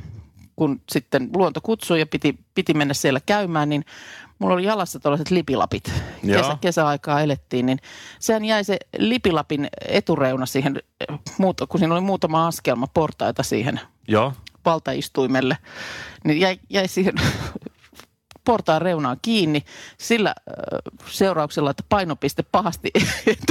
kun 0.57 0.81
sitten 0.91 1.29
luonto 1.35 1.61
kutsui 1.61 2.01
ja 2.01 2.07
piti, 2.07 2.39
piti 2.55 2.75
mennä 2.75 2.95
siellä 2.95 3.21
käymään, 3.27 3.69
niin 3.69 3.85
mulla 4.39 4.55
oli 4.55 4.65
jalassa 4.65 5.01
tällaiset 5.01 5.31
lipilapit. 5.31 5.93
Joo. 6.23 6.43
Kesä, 6.43 6.59
kesäaikaa 6.61 7.21
elettiin, 7.21 7.67
niin 7.67 7.79
sehän 8.19 8.45
jäi 8.45 8.65
se 8.65 8.79
lipilapin 8.99 9.69
etureuna 9.89 10.47
siihen, 10.47 10.83
kun 11.69 11.81
siinä 11.81 11.95
oli 11.95 12.01
muutama 12.01 12.47
askelma 12.47 12.87
portaita 12.95 13.43
siihen 13.43 13.81
Joo. 14.09 14.33
valtaistuimelle, 14.65 15.59
niin 16.25 16.41
jäi, 16.41 16.59
jäi 16.71 16.89
siihen 16.89 17.15
portaan 18.45 18.83
reunaan 18.83 19.17
kiinni 19.23 19.65
sillä 19.99 20.35
seurauksella, 21.11 21.71
että 21.71 21.83
painopiste 21.89 22.43
pahasti 22.43 22.91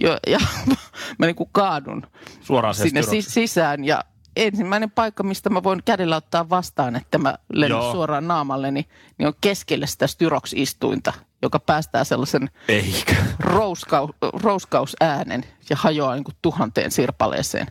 jo, 0.00 0.18
ja 0.26 0.38
mä 1.18 1.26
niin 1.26 1.36
kuin 1.36 1.48
kaadun 1.52 2.06
Suoraan 2.40 2.74
sinne 2.74 3.02
styroks. 3.02 3.26
sis- 3.28 3.32
sisään 3.32 3.84
ja 3.84 4.00
ensimmäinen 4.36 4.90
paikka, 4.90 5.22
mistä 5.22 5.50
mä 5.50 5.62
voin 5.62 5.82
kädellä 5.84 6.16
ottaa 6.16 6.48
vastaan, 6.50 6.96
että 6.96 7.18
mä 7.18 7.34
lennän 7.52 7.78
Joo. 7.80 7.92
suoraan 7.92 8.28
naamalleni, 8.28 8.86
niin 9.18 9.26
on 9.26 9.34
keskelle 9.40 9.86
sitä 9.86 10.06
styroksistuinta, 10.06 11.12
joka 11.42 11.58
päästää 11.58 12.04
sellaisen 12.04 12.50
Eikä. 12.68 13.16
rouskaus, 13.38 14.10
rouskausäänen 14.42 15.44
ja 15.70 15.76
hajoaa 15.76 16.14
niin 16.14 16.24
kuin 16.24 16.34
tuhanteen 16.42 16.90
sirpaleeseen. 16.90 17.66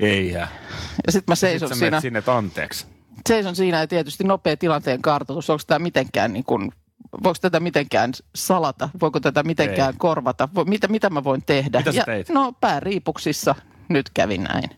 Eihän. 0.00 0.48
Ja 1.06 1.12
sitten 1.12 1.32
mä 1.32 1.34
seison 1.36 1.68
sä 1.68 1.74
siinä 1.74 2.00
sinne, 2.00 2.22
anteeksi. 2.26 2.86
seison 3.28 3.56
siinä 3.56 3.80
ja 3.80 3.86
tietysti 3.86 4.24
nopea 4.24 4.56
tilanteen 4.56 5.02
kartoitus. 5.02 5.50
Onko 5.50 5.62
tämä 5.66 5.78
mitenkään 5.78 6.32
niin 6.32 6.44
kuin, 6.44 6.72
voiko 7.22 7.38
tätä 7.40 7.60
mitenkään 7.60 8.12
salata? 8.34 8.88
Voiko 9.00 9.20
tätä 9.20 9.42
mitenkään 9.42 9.94
Ei. 9.94 9.98
korvata? 9.98 10.48
Vo, 10.54 10.64
mitä, 10.64 10.88
mitä 10.88 11.10
mä 11.10 11.24
voin 11.24 11.42
tehdä? 11.46 11.78
Mitä 11.78 11.92
sä 11.92 11.98
ja, 11.98 12.04
teit? 12.04 12.28
No 12.28 12.52
pääriipuksissa 12.60 13.54
nyt 13.88 14.10
kävi 14.14 14.38
näin. 14.38 14.70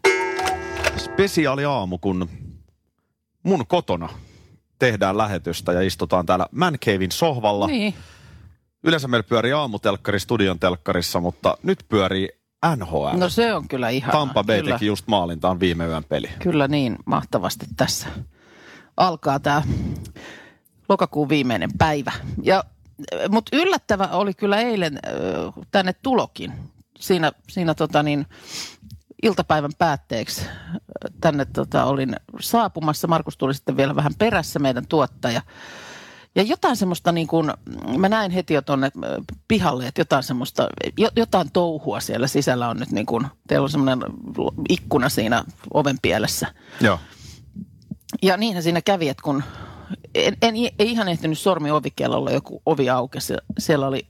Spesiaali 0.96 1.64
aamu, 1.64 1.98
kun 1.98 2.28
mun 3.42 3.66
kotona 3.66 4.08
tehdään 4.78 5.18
lähetystä 5.18 5.72
ja 5.72 5.80
istutaan 5.80 6.26
täällä 6.26 6.46
Man 6.50 6.78
Cavein 6.78 7.12
sohvalla. 7.12 7.66
Niin. 7.66 7.94
Yleensä 8.84 9.08
meillä 9.08 9.28
pyörii 9.28 9.52
aamutelkkari 9.52 10.20
studion 10.20 10.58
telkkarissa, 10.58 11.20
mutta 11.20 11.58
nyt 11.62 11.84
pyörii 11.88 12.28
NHL. 12.76 13.18
No 13.18 13.28
se 13.28 13.54
on 13.54 13.68
kyllä 13.68 13.88
ihan. 13.88 14.12
Tampa 14.12 14.44
Bay 14.44 14.60
kyllä, 14.60 14.74
teki 14.74 14.86
just 14.86 15.06
maalintaan 15.06 15.60
viime 15.60 15.86
yön 15.86 16.04
peli. 16.04 16.30
kyllä 16.38 16.68
niin 16.68 16.96
mahtavasti 17.04 17.66
tässä 17.76 18.06
alkaa 18.96 19.40
tämä 19.40 19.62
lokakuun 20.88 21.28
viimeinen 21.28 21.70
päivä. 21.78 22.12
Ja, 22.42 22.64
mutta 23.28 23.56
yllättävä 23.56 24.08
oli 24.08 24.34
kyllä 24.34 24.56
eilen 24.60 24.98
ö, 25.06 25.52
tänne 25.70 25.92
tulokin. 26.02 26.52
Siinä, 26.98 27.32
siinä 27.48 27.74
tota 27.74 28.02
niin, 28.02 28.26
iltapäivän 29.22 29.72
päätteeksi 29.78 30.42
ö, 30.44 30.78
tänne 31.20 31.44
tota, 31.44 31.84
olin 31.84 32.16
saapumassa. 32.40 33.08
Markus 33.08 33.36
tuli 33.36 33.54
sitten 33.54 33.76
vielä 33.76 33.96
vähän 33.96 34.14
perässä, 34.18 34.58
meidän 34.58 34.86
tuottaja. 34.86 35.42
Ja 36.34 36.42
jotain 36.42 36.76
semmoista 36.76 37.12
niin 37.12 37.26
kuin, 37.26 37.52
mä 37.98 38.08
näin 38.08 38.30
heti 38.30 38.54
jo 38.54 38.62
tuonne 38.62 38.90
pihalle, 39.48 39.86
että 39.86 40.00
jotain 40.00 40.22
semmoista, 40.22 40.68
jo, 40.98 41.08
jotain 41.16 41.52
touhua 41.52 42.00
siellä 42.00 42.26
sisällä 42.26 42.68
on 42.68 42.76
nyt 42.76 42.90
niin 42.90 43.06
kuin, 43.06 43.26
teillä 43.48 43.64
on 43.64 43.70
semmoinen 43.70 43.98
ikkuna 44.68 45.08
siinä 45.08 45.44
oven 45.74 45.98
pielessä. 46.02 46.46
Joo. 46.80 46.98
Ja 48.22 48.36
niinhän 48.36 48.62
siinä 48.62 48.80
kävi, 48.80 49.08
että 49.08 49.22
kun 49.22 49.42
en, 50.14 50.36
en, 50.42 50.54
ei 50.56 50.90
ihan 50.90 51.08
ehtinyt 51.08 51.38
sormi 51.38 51.70
ovikellolla, 51.70 52.30
joku 52.30 52.62
ovi 52.66 52.90
aukesi. 52.90 53.32
ja 53.32 53.38
Siellä 53.58 53.86
oli, 53.86 54.06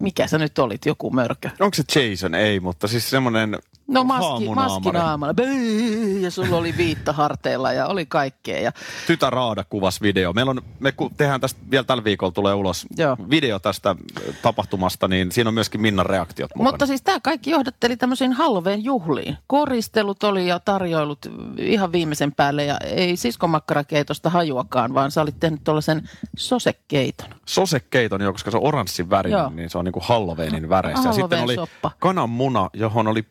mikä 0.00 0.26
sä 0.26 0.38
nyt 0.38 0.58
olit, 0.58 0.86
joku 0.86 1.10
mörkö. 1.10 1.50
Onko 1.60 1.74
se 1.74 2.00
Jason? 2.10 2.34
Ei, 2.34 2.60
mutta 2.60 2.88
siis 2.88 3.10
semmoinen 3.10 3.58
No 3.90 4.04
maski, 4.04 4.24
haamunaamari. 4.26 4.72
maski 4.72 4.90
naamalla. 4.90 5.34
Böö, 5.34 6.20
Ja 6.20 6.30
sulla 6.30 6.56
oli 6.56 6.76
viitta 6.76 7.12
harteilla 7.12 7.72
ja 7.72 7.86
oli 7.86 8.06
kaikkea. 8.06 8.60
Ja 8.60 8.72
Tytär 9.06 9.32
Raada 9.32 9.64
kuvas 9.64 10.02
video. 10.02 10.32
Meillä 10.32 10.50
on, 10.50 10.62
me 10.80 10.94
tehdään 11.16 11.40
tästä, 11.40 11.60
vielä 11.70 11.84
tällä 11.84 12.04
viikolla 12.04 12.32
tulee 12.32 12.54
ulos 12.54 12.86
Joo. 12.96 13.16
video 13.30 13.58
tästä 13.58 13.96
tapahtumasta, 14.42 15.08
niin 15.08 15.32
siinä 15.32 15.48
on 15.48 15.54
myöskin 15.54 15.80
Minnan 15.80 16.06
reaktiot 16.06 16.50
mukana. 16.54 16.70
Mutta 16.70 16.86
siis 16.86 17.02
tämä 17.02 17.20
kaikki 17.20 17.50
johdatteli 17.50 17.96
tämmöisiin 17.96 18.32
Halloween 18.32 18.84
juhliin. 18.84 19.36
Koristelut 19.46 20.22
oli 20.24 20.46
ja 20.48 20.60
tarjoilut 20.60 21.18
ihan 21.58 21.92
viimeisen 21.92 22.32
päälle 22.32 22.64
ja 22.64 22.78
ei 22.78 23.16
siskomakkarakeitosta 23.16 24.30
hajuakaan, 24.30 24.94
vaan 24.94 25.10
sä 25.10 25.22
olit 25.22 25.40
tehnyt 25.40 25.64
tuollaisen 25.64 26.08
sosekeiton. 26.36 27.28
Sosekeiton, 27.46 28.20
jo, 28.20 28.32
koska 28.32 28.50
se 28.50 28.56
on 28.56 28.66
oranssin 28.66 29.10
värinen, 29.10 29.38
Joo. 29.38 29.50
niin 29.50 29.70
se 29.70 29.78
on 29.78 29.84
niinku 29.84 30.00
Halloweenin 30.02 30.68
väreissä. 30.68 31.08
Ja 31.08 31.12
sitten 31.12 31.42
oli 31.42 31.56
Halloween-soppa. 31.56 31.90
kananmuna, 31.98 32.70
johon 32.72 33.06
oli 33.08 33.22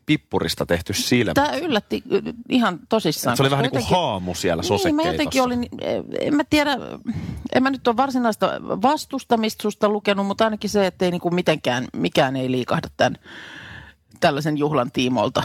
pippurista 0.50 0.65
tehty 0.65 0.94
silmä. 0.94 1.34
Tämä 1.34 1.56
yllätti 1.58 2.03
ihan 2.50 2.79
tosissaan. 2.89 3.38
Se 3.38 3.44
oli 3.44 3.50
vähän 3.51 3.63
niin 3.63 3.72
kuin 3.72 3.77
jotenkin- 3.79 3.98
haamu 3.98 4.36
siellä 4.36 4.62
Niin, 4.62 4.74
mä 4.74 4.77
sosekeitossa. 4.77 5.12
jotenkin 5.12 5.41
olin, 5.41 5.68
en 6.22 6.36
mä 6.36 6.44
tiedä, 6.50 6.77
en 7.53 7.63
mä 7.63 7.70
nyt 7.70 7.88
ole 7.88 7.98
varsinaista 7.98 8.51
vastustamista 8.63 9.62
susta 9.62 9.89
lukenut, 9.89 10.25
mutta 10.27 10.44
ainakin 10.44 10.70
se, 10.70 10.86
että 10.88 11.06
ei 11.06 11.12
niinku 11.12 11.29
mitenkään, 11.32 11.88
mikään 11.94 12.36
ei 12.36 12.51
liikahda 12.51 12.88
tämän 12.98 13.15
tällaisen 14.20 14.58
juhlan 14.58 14.91
tiimoilta 14.91 15.44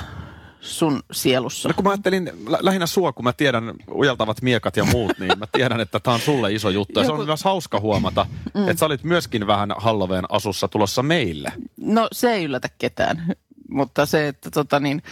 sun 0.61 1.03
sielussa? 1.13 1.69
No 1.69 1.75
kun 1.75 1.85
mä 1.85 1.91
ajattelin 1.91 2.31
lä- 2.49 2.59
lähinnä 2.61 2.87
sua, 2.87 3.13
kun 3.13 3.25
mä 3.25 3.33
tiedän 3.33 3.73
ujeltavat 3.95 4.43
miekat 4.43 4.77
ja 4.77 4.85
muut, 4.85 5.13
niin 5.19 5.39
mä 5.39 5.47
tiedän, 5.53 5.81
että 5.81 6.01
tämä 6.01 6.15
on 6.15 6.21
sulle 6.21 6.53
iso 6.53 6.71
juttu. 6.71 7.01
Ja 7.01 7.07
se 7.07 7.13
on 7.13 7.27
myös 7.27 7.45
hauska 7.45 7.81
huomata, 7.81 8.27
mm. 8.55 8.69
että 8.69 8.81
sä 8.81 8.87
olit 8.87 9.05
myöskin 9.05 9.47
vähän 9.47 9.73
Halloween 9.77 10.25
asussa 10.29 10.69
tulossa 10.69 11.03
meille. 11.03 11.53
No 11.77 12.09
se 12.13 12.33
ei 12.33 12.45
yllätä 12.45 12.69
ketään, 12.79 13.35
mutta 13.71 14.07
se, 14.07 14.29
että 14.29 14.51
tota 14.51 14.81
niin, 14.81 15.03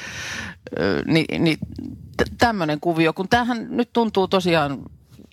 niin, 1.07 1.45
niin 1.45 1.59
tämmöinen 2.39 2.81
kuvio, 2.81 3.13
kun 3.13 3.29
tämähän 3.29 3.67
nyt 3.71 3.93
tuntuu 3.93 4.29
tosiaan, 4.29 4.79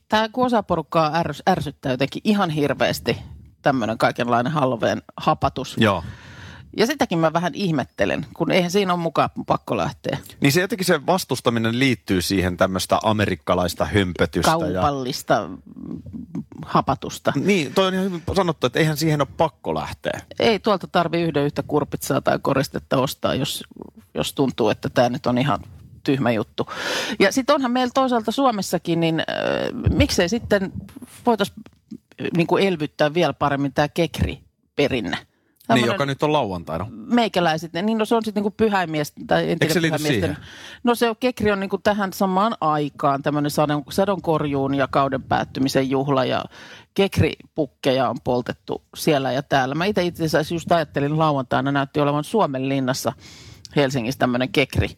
tämä 0.10 0.30
kun 0.30 0.46
osa 0.46 0.64
porukkaa 0.64 1.16
ärs, 1.16 1.44
ärsyttää 1.50 1.92
jotenkin 1.92 2.22
ihan 2.24 2.50
hirveästi 2.50 3.18
tämmöinen 3.62 3.98
kaikenlainen 3.98 4.52
Halloween 4.52 5.02
hapatus. 5.18 5.76
Joo. 5.78 6.04
Ja 6.78 6.86
sitäkin 6.86 7.20
mä 7.20 7.34
vähän 7.34 7.56
ihmettelen, 7.56 8.26
kun 8.34 8.52
eihän 8.52 8.72
siinä 8.72 8.94
ole 8.94 9.02
mukaan 9.02 9.30
pakko 9.48 9.78
lähteä. 9.78 10.18
Niin 10.42 10.52
se 10.52 10.62
jotenkin 10.62 10.86
se 10.86 11.06
vastustaminen 11.06 11.80
liittyy 11.80 12.22
siihen 12.22 12.58
tämmöistä 12.58 13.00
amerikkalaista 13.04 13.86
hömpötystä. 13.86 14.52
Ja... 14.52 14.82
Hapatusta. 16.66 17.34
Niin, 17.36 17.74
toi 17.74 17.88
on 17.88 17.94
ihan 17.94 18.06
hyvin 18.06 18.24
sanottu, 18.36 18.68
että 18.68 18.80
eihän 18.80 18.98
siihen 18.98 19.22
ole 19.22 19.28
pakko 19.38 19.76
lähteä. 19.76 20.22
Ei 20.40 20.60
tuolta 20.60 20.88
tarvi 20.88 21.22
yhden 21.22 21.46
yhtä 21.46 21.64
kurpitsaa 21.64 22.22
tai 22.22 22.40
koristetta 22.42 22.98
ostaa, 22.98 23.36
jos, 23.36 23.64
jos 24.14 24.34
tuntuu, 24.34 24.70
että 24.70 24.90
tämä 24.90 25.10
nyt 25.10 25.26
on 25.26 25.38
ihan 25.38 25.60
tyhmä 26.04 26.32
juttu. 26.32 26.68
Ja 27.20 27.32
sitten 27.32 27.54
onhan 27.56 27.72
meillä 27.72 27.92
toisaalta 27.94 28.32
Suomessakin, 28.32 29.00
niin 29.00 29.20
äh, 29.20 29.26
miksei 29.94 30.30
sitten 30.30 30.72
voitaisiin 31.26 31.58
niin 32.38 32.48
kuin 32.48 32.68
elvyttää 32.68 33.14
vielä 33.14 33.34
paremmin 33.34 33.74
tämä 33.74 33.88
kekri-perinne. 33.88 35.18
Niin, 35.74 35.86
joka 35.88 36.06
nyt 36.06 36.24
on 36.24 36.34
lauantaina. 36.34 36.88
meikäläiset, 36.92 37.74
niin 37.74 37.98
no 37.98 38.06
se 38.06 38.16
on 38.16 38.26
sitten 38.26 38.42
niinku 38.42 38.54
pyhäinmies, 38.58 39.14
tai 39.28 39.52
en 39.52 39.60
tiedä 39.60 39.98
se 39.98 39.98
siihen? 39.98 40.38
No 40.84 40.96
se 40.96 41.10
on, 41.10 41.16
kekri 41.20 41.52
on 41.52 41.60
niinku 41.60 41.78
tähän 41.78 42.14
samaan 42.14 42.56
aikaan 42.62 43.22
tämmöinen 43.24 43.52
sadon, 43.52 43.84
sadonkorjuun 43.90 44.76
ja 44.76 44.88
kauden 44.88 45.24
päättymisen 45.24 45.90
juhla 45.90 46.26
ja 46.26 46.44
kekripukkeja 46.94 48.10
on 48.10 48.18
poltettu 48.24 48.84
siellä 48.96 49.32
ja 49.32 49.44
täällä. 49.44 49.76
Mä 49.76 49.86
itse 49.86 50.04
itse 50.04 50.26
asiassa 50.26 50.56
just 50.56 50.72
ajattelin 50.72 51.20
lauantaina 51.20 51.72
näytti 51.72 52.00
olevan 52.00 52.24
Suomen 52.24 52.70
linnassa 52.70 53.14
Helsingissä 53.76 54.20
tämmöinen 54.20 54.50
kekri 54.50 54.90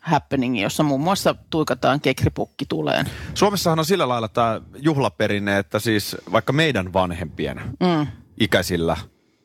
happening, 0.00 0.62
jossa 0.62 0.82
muun 0.82 1.00
muassa 1.00 1.34
tuikataan 1.50 2.00
kekripukki 2.00 2.64
tuleen. 2.68 3.06
Suomessahan 3.34 3.78
on 3.78 3.84
sillä 3.84 4.08
lailla 4.08 4.28
tämä 4.28 4.60
juhlaperinne, 4.76 5.58
että 5.58 5.78
siis 5.78 6.16
vaikka 6.32 6.52
meidän 6.52 6.92
vanhempien 6.92 7.60
Mm. 7.80 8.06
ikäisillä, 8.40 8.96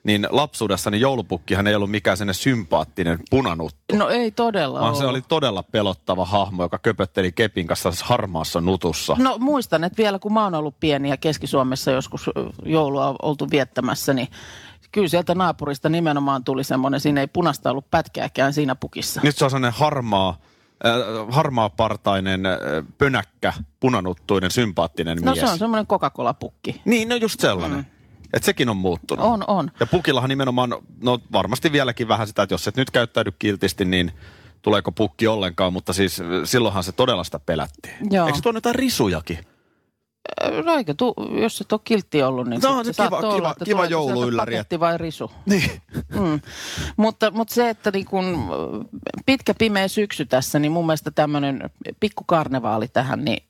niin 0.07 0.27
lapsuudessani 0.29 0.99
joulupukkihan 0.99 1.67
ei 1.67 1.75
ollut 1.75 1.91
mikään 1.91 2.17
sellainen 2.17 2.35
sympaattinen 2.41 3.19
punanuttu. 3.29 3.95
No 3.95 4.09
ei 4.09 4.31
todella 4.31 4.79
Vaan 4.81 4.95
se 4.95 4.99
ollut. 4.99 5.11
oli 5.11 5.21
todella 5.27 5.63
pelottava 5.63 6.25
hahmo, 6.25 6.63
joka 6.63 6.77
köpötteli 6.79 7.31
kepin 7.31 7.67
kanssa 7.67 7.91
harmaassa 8.03 8.61
nutussa. 8.61 9.15
No 9.19 9.37
muistan, 9.39 9.83
että 9.83 9.97
vielä 9.97 10.19
kun 10.19 10.33
mä 10.33 10.43
oon 10.43 10.55
ollut 10.55 10.79
pieni 10.79 11.09
ja 11.09 11.17
Keski-Suomessa 11.17 11.91
joskus 11.91 12.29
joulua 12.65 13.15
oltu 13.21 13.49
viettämässä, 13.49 14.13
niin 14.13 14.27
kyllä 14.91 15.07
sieltä 15.07 15.35
naapurista 15.35 15.89
nimenomaan 15.89 16.43
tuli 16.43 16.63
semmoinen, 16.63 16.99
siinä 16.99 17.21
ei 17.21 17.27
punasta 17.27 17.71
ollut 17.71 17.91
pätkääkään 17.91 18.53
siinä 18.53 18.75
pukissa. 18.75 19.21
Nyt 19.23 19.37
se 19.37 19.45
on 19.45 19.51
sellainen 19.51 19.79
harmaa, 19.79 20.37
äh, 20.85 20.93
harmaapartainen, 21.29 22.45
äh, 22.45 22.57
pönäkkä, 22.97 23.53
punanuttuinen, 23.79 24.51
sympaattinen 24.51 25.17
No 25.21 25.31
mies. 25.31 25.45
se 25.45 25.51
on 25.51 25.57
semmoinen 25.59 25.87
Coca-Cola-pukki. 25.87 26.81
Niin, 26.85 27.09
no 27.09 27.15
just 27.15 27.39
sellainen. 27.39 27.77
Mm. 27.79 27.85
Että 28.34 28.46
sekin 28.46 28.69
on 28.69 28.77
muuttunut. 28.77 29.25
On, 29.25 29.43
on. 29.48 29.72
Ja 29.79 29.86
pukillahan 29.86 30.29
nimenomaan, 30.29 30.75
no 31.03 31.19
varmasti 31.31 31.72
vieläkin 31.72 32.07
vähän 32.07 32.27
sitä, 32.27 32.43
että 32.43 32.53
jos 32.53 32.67
et 32.67 32.75
nyt 32.77 32.91
käyttäydy 32.91 33.31
kiltisti, 33.39 33.86
niin 33.86 34.12
tuleeko 34.62 34.91
pukki 34.91 35.27
ollenkaan, 35.27 35.74
mutta 35.74 35.93
siis 35.93 36.19
äh, 36.19 36.25
silloinhan 36.43 36.84
se 36.84 36.91
todella 36.91 37.24
sitä 37.24 37.39
pelättiin. 37.39 37.96
Joo. 38.12 38.25
Eikö 38.27 38.38
se 38.38 38.43
tuonut 38.43 38.57
jotain 38.57 38.75
risujakin? 38.75 39.38
Ö, 40.43 40.63
No 40.63 40.75
eikä 40.75 40.93
tu, 40.93 41.13
jos 41.41 41.62
et 41.62 41.72
ole 41.72 41.81
kiltti 41.84 42.24
ollut, 42.24 42.48
niin 42.48 42.61
No, 42.61 42.70
sit 42.70 42.77
on 42.77 42.85
se 42.85 42.92
kiva- 42.92 43.09
saattoi 43.09 43.20
kiva- 43.22 43.35
olla, 43.35 43.51
että 43.51 43.66
kiva 43.66 43.85
jouluylläri, 43.85 44.53
Paketti 44.55 44.79
vai 44.79 44.98
risu. 44.98 45.31
Niin. 45.46 45.72
Mm. 46.09 46.40
mutta, 46.98 47.31
mutta 47.31 47.53
se, 47.53 47.70
että 47.70 47.92
niin 47.92 48.05
kun 48.05 48.25
pitkä 49.25 49.53
pimeä 49.53 49.87
syksy 49.87 50.25
tässä, 50.25 50.59
niin 50.59 50.72
mun 50.72 50.85
mielestä 50.85 51.11
tämmöinen 51.11 51.70
pikku 52.00 52.24
karnevaali 52.27 52.87
tähän, 52.87 53.25
niin 53.25 53.44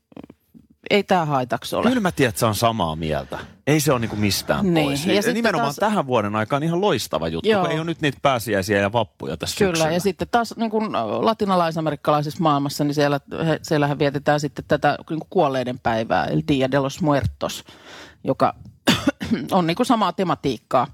ei 0.89 1.03
tämä 1.03 1.25
haitaksi 1.25 1.75
ole. 1.75 1.87
Kyllä 1.89 1.99
mä 2.01 2.11
tiedän, 2.11 2.29
että 2.29 2.39
se 2.39 2.45
on 2.45 2.55
samaa 2.55 2.95
mieltä. 2.95 3.39
Ei 3.67 3.79
se 3.79 3.91
ole 3.91 3.99
niinku 3.99 4.15
mistään 4.15 4.73
Niin, 4.73 4.85
pois. 4.87 5.05
ja 5.05 5.33
nimenomaan 5.33 5.65
taas- 5.67 5.75
tähän 5.75 6.07
vuoden 6.07 6.35
aikaan 6.35 6.63
ihan 6.63 6.81
loistava 6.81 7.27
juttu, 7.27 7.49
Joo. 7.49 7.61
kun 7.61 7.71
ei 7.71 7.77
ole 7.77 7.85
nyt 7.85 8.01
niitä 8.01 8.17
pääsiäisiä 8.21 8.79
ja 8.79 8.91
vappuja 8.93 9.37
tässä 9.37 9.57
Kyllä, 9.57 9.71
syksyllä. 9.75 9.93
ja 9.93 9.99
sitten 9.99 10.27
taas 10.31 10.53
niin 10.57 10.71
kuin 10.71 10.91
latinalaisamerikkalaisessa 11.19 12.43
maailmassa, 12.43 12.83
niin 12.83 12.93
siellä, 12.95 13.19
he, 13.45 13.59
siellähän 13.61 13.99
vietetään 13.99 14.39
sitten 14.39 14.65
tätä 14.67 14.97
niin 15.09 15.19
kuin 15.19 15.29
kuolleiden 15.29 15.79
päivää, 15.79 16.25
el 16.25 16.41
Dia 16.47 16.71
de 16.71 16.79
los 16.79 17.01
Muertos, 17.01 17.63
joka 18.23 18.55
on 19.51 19.67
niin 19.67 19.75
kuin 19.75 19.87
samaa 19.87 20.13
tematiikkaa. 20.13 20.87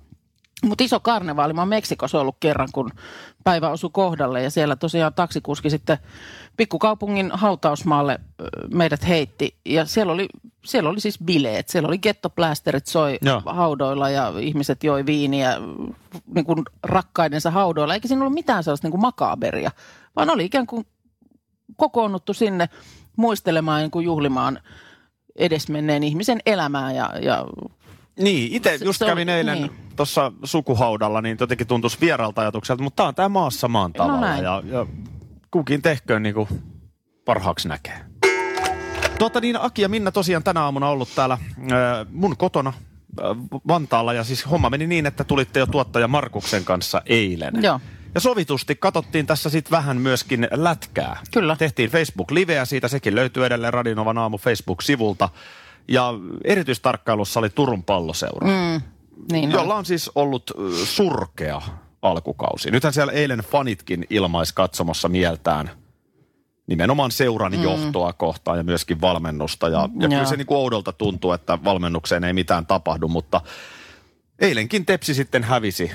Mutta 0.64 0.84
iso 0.84 1.00
karnevaali, 1.00 1.54
mä 1.54 1.62
oon 1.62 1.68
Meksikossa 1.68 2.20
ollut 2.20 2.36
kerran, 2.40 2.70
kun 2.74 2.92
päivä 3.44 3.70
osui 3.70 3.90
kohdalle 3.94 4.44
ja 4.44 4.52
siellä 4.52 4.76
tosiaan 4.76 5.14
taksikuski 5.14 5.70
sitten 5.70 5.98
pikkukaupungin 6.58 7.32
hautausmaalle 7.34 8.20
meidät 8.74 9.08
heitti. 9.08 9.56
Ja 9.66 9.86
siellä 9.86 10.14
oli, 10.14 10.28
siellä 10.66 10.90
oli 10.90 11.00
siis 11.00 11.20
bileet, 11.26 11.70
siellä 11.70 11.88
oli 11.88 11.98
gettoplästerit 11.98 12.88
soi 12.88 13.18
Joo. 13.22 13.42
haudoilla 13.46 14.10
ja 14.10 14.34
ihmiset 14.40 14.84
joi 14.84 15.06
viiniä 15.06 15.58
niin 16.36 16.46
kuin 16.46 16.64
rakkaidensa 16.84 17.52
haudoilla, 17.52 17.94
eikä 17.94 18.08
siinä 18.08 18.22
ollut 18.22 18.34
mitään 18.34 18.64
sellaista 18.64 18.86
niin 18.86 18.92
kuin 18.92 19.02
makaberia, 19.02 19.72
vaan 20.16 20.30
oli 20.30 20.46
ikään 20.46 20.68
kuin 20.68 20.86
kokoonnuttu 21.76 22.34
sinne 22.34 22.70
muistelemaan 23.16 23.80
ja 23.80 23.84
niin 23.84 23.92
kuin 23.92 24.06
juhlimaan 24.06 24.60
edesmenneen 25.36 26.04
ihmisen 26.04 26.40
elämää 26.46 26.92
ja, 26.92 27.14
ja 27.22 27.46
Niin, 28.20 28.54
itse 28.54 28.78
Se- 28.78 28.86
just 28.86 29.00
se 29.00 29.06
on- 29.06 29.12
kävin 29.12 29.30
eilen 29.30 29.58
niin. 29.62 29.72
tuossa 29.96 30.32
sukuhaudalla, 30.44 31.22
niin 31.22 31.38
jotenkin 31.40 31.68
tuntuisi 31.68 31.98
vieralta 32.02 32.42
ajatukselta, 32.42 32.84
mutta 32.84 32.96
tämä 32.96 33.08
on 33.08 33.16
tämä 33.16 33.30
maassa 33.30 33.68
maan 33.68 33.92
No 33.98 34.04
tavalla 34.06 34.28
näin. 34.28 34.44
ja, 34.44 34.64
ja 34.66 34.86
kukin 35.52 35.82
tehköön 35.82 36.24
niin 36.24 36.36
kuin 36.36 36.48
parhaaksi 37.26 37.68
näkee. 37.68 38.00
Tuota 39.20 39.42
niin, 39.42 39.62
Aki 39.62 39.82
ja 39.82 39.90
Minna 39.90 40.12
tosiaan 40.12 40.44
tänä 40.44 40.62
aamuna 40.62 40.90
ollut 40.90 41.10
täällä 41.16 41.34
äh, 41.34 41.70
mun 42.12 42.38
kotona 42.38 42.70
äh, 43.20 43.26
Vantaalla 43.68 44.14
ja 44.14 44.24
siis 44.24 44.52
homma 44.52 44.70
meni 44.70 44.88
niin, 44.88 45.06
että 45.06 45.24
tulitte 45.24 45.60
jo 45.60 45.66
tuottaja 45.68 46.08
Markuksen 46.08 46.64
kanssa 46.66 47.02
eilen. 47.06 47.54
Joo. 47.64 47.80
Ja 48.16 48.22
sovitusti 48.22 48.76
katsottiin 48.76 49.26
tässä 49.26 49.50
sitten 49.50 49.72
vähän 49.72 49.98
myöskin 49.98 50.48
lätkää. 50.52 51.20
Kyllä. 51.34 51.56
Tehtiin 51.56 51.90
Facebook-liveä 51.90 52.66
siitä, 52.66 52.88
sekin 52.88 53.16
löytyy 53.16 53.46
edelleen 53.46 53.74
Radinovan 53.74 54.18
aamu 54.18 54.38
Facebook-sivulta. 54.38 55.30
Ja 55.88 56.14
erityistarkkailussa 56.44 57.40
oli 57.40 57.50
Turun 57.50 57.84
palloseura, 57.84 58.48
mm, 58.48 58.82
niin 59.32 59.52
jolla 59.52 59.76
on 59.76 59.86
siis 59.86 60.12
ollut 60.16 60.52
surkea 60.84 61.62
alkukausi. 62.02 62.72
Nythän 62.72 62.94
siellä 62.94 63.14
eilen 63.14 63.40
fanitkin 63.40 64.06
ilmais 64.10 64.54
katsomossa 64.54 65.10
mieltään 65.10 65.72
nimenomaan 66.68 67.12
seuran 67.12 67.54
mm. 67.54 67.64
johtoa 67.64 68.14
kohtaan 68.14 68.58
ja 68.58 68.64
myöskin 68.64 69.02
valmennusta. 69.02 69.70
Ja, 69.70 69.90
ja 70.00 70.10
kyllä 70.10 70.26
se 70.26 70.36
niin 70.36 70.48
kuin 70.48 70.58
oudolta 70.58 70.92
tuntuu, 70.92 71.32
että 71.32 71.64
valmennukseen 71.64 72.24
ei 72.24 72.34
mitään 72.34 72.66
tapahdu, 72.66 73.08
mutta 73.08 73.42
eilenkin 74.40 74.86
Tepsi 74.86 75.14
sitten 75.14 75.44
hävisi 75.44 75.92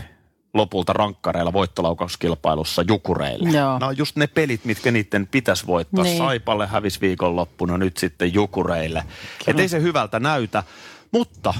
lopulta 0.55 0.93
rankkareilla 0.93 1.53
voittolaukauskilpailussa 1.53 2.85
Jukureille. 2.89 3.49
Joo. 3.51 3.79
Nämä 3.79 3.89
on 3.89 3.99
just 3.99 4.17
ne 4.17 4.27
pelit, 4.27 4.65
mitkä 4.65 4.91
niiden 4.91 5.27
pitäisi 5.27 5.67
voittaa. 5.67 6.05
Niin. 6.05 6.19
Saipalle 6.19 6.67
hävisi 6.67 7.01
viikonloppuna, 7.01 7.79
nyt 7.79 7.97
sitten 7.97 8.35
Jukureille. 8.35 9.05
Että 9.47 9.63
ei 9.63 9.69
se 9.69 9.83
hyvältä 9.83 10.21
näytä. 10.21 10.63
Mutta 11.13 11.55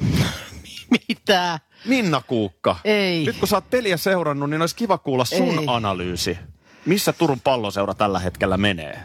Mitä? 1.08 1.58
Minna 1.84 2.22
Kuukka, 2.26 2.76
Ei. 2.84 3.24
nyt 3.24 3.36
kun 3.36 3.48
sä 3.48 3.56
oot 3.56 3.70
peliä 3.70 3.96
seurannut, 3.96 4.50
niin 4.50 4.60
olisi 4.60 4.76
kiva 4.76 4.98
kuulla 4.98 5.24
sun 5.24 5.58
Ei. 5.58 5.64
analyysi. 5.66 6.38
Missä 6.86 7.12
Turun 7.12 7.40
palloseura 7.40 7.94
tällä 7.94 8.18
hetkellä 8.18 8.56
menee? 8.56 9.02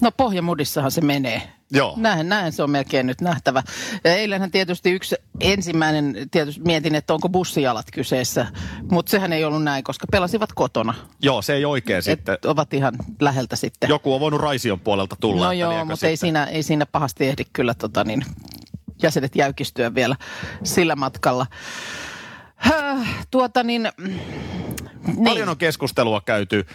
No 0.00 0.10
pohjamudissahan 0.16 0.90
se 0.90 1.00
menee. 1.00 1.42
Joo. 1.72 1.94
Näin, 1.96 2.28
näin 2.28 2.52
se 2.52 2.62
on 2.62 2.70
melkein 2.70 3.06
nyt 3.06 3.20
nähtävä. 3.20 3.62
Ja 4.04 4.14
eilenhän 4.14 4.50
tietysti 4.50 4.90
yksi 4.90 5.16
ensimmäinen, 5.40 6.16
tietysti 6.30 6.60
mietin, 6.64 6.94
että 6.94 7.14
onko 7.14 7.28
bussijalat 7.28 7.86
kyseessä, 7.92 8.46
mutta 8.90 9.10
sehän 9.10 9.32
ei 9.32 9.44
ollut 9.44 9.62
näin, 9.62 9.84
koska 9.84 10.06
pelasivat 10.10 10.50
kotona. 10.54 10.94
Joo, 11.22 11.42
se 11.42 11.54
ei 11.54 11.64
oikein 11.64 12.02
sitten. 12.02 12.34
Et 12.34 12.44
ovat 12.44 12.74
ihan 12.74 12.94
läheltä 13.20 13.56
sitten. 13.56 13.88
Joku 13.88 14.14
on 14.14 14.20
voinut 14.20 14.40
Raision 14.40 14.80
puolelta 14.80 15.16
tulla. 15.20 15.44
no 15.44 15.52
joo, 15.52 15.84
mutta 15.84 16.06
ei 16.06 16.16
sitten- 16.16 16.16
siinä, 16.16 16.44
ei 16.44 16.62
siinä 16.62 16.86
pahasti 16.86 17.26
ehdi 17.26 17.42
kyllä 17.52 17.74
tota 17.74 18.04
niin, 18.04 18.22
jäsenet 19.02 19.36
jäykistyä 19.36 19.94
vielä 19.94 20.16
sillä 20.64 20.96
matkalla. 20.96 21.46
Höh, 22.56 23.08
tuota 23.30 23.62
niin, 23.62 23.88
niin. 23.98 25.24
Paljon 25.24 25.48
on 25.48 25.56
keskustelua 25.56 26.20
käyty. 26.20 26.66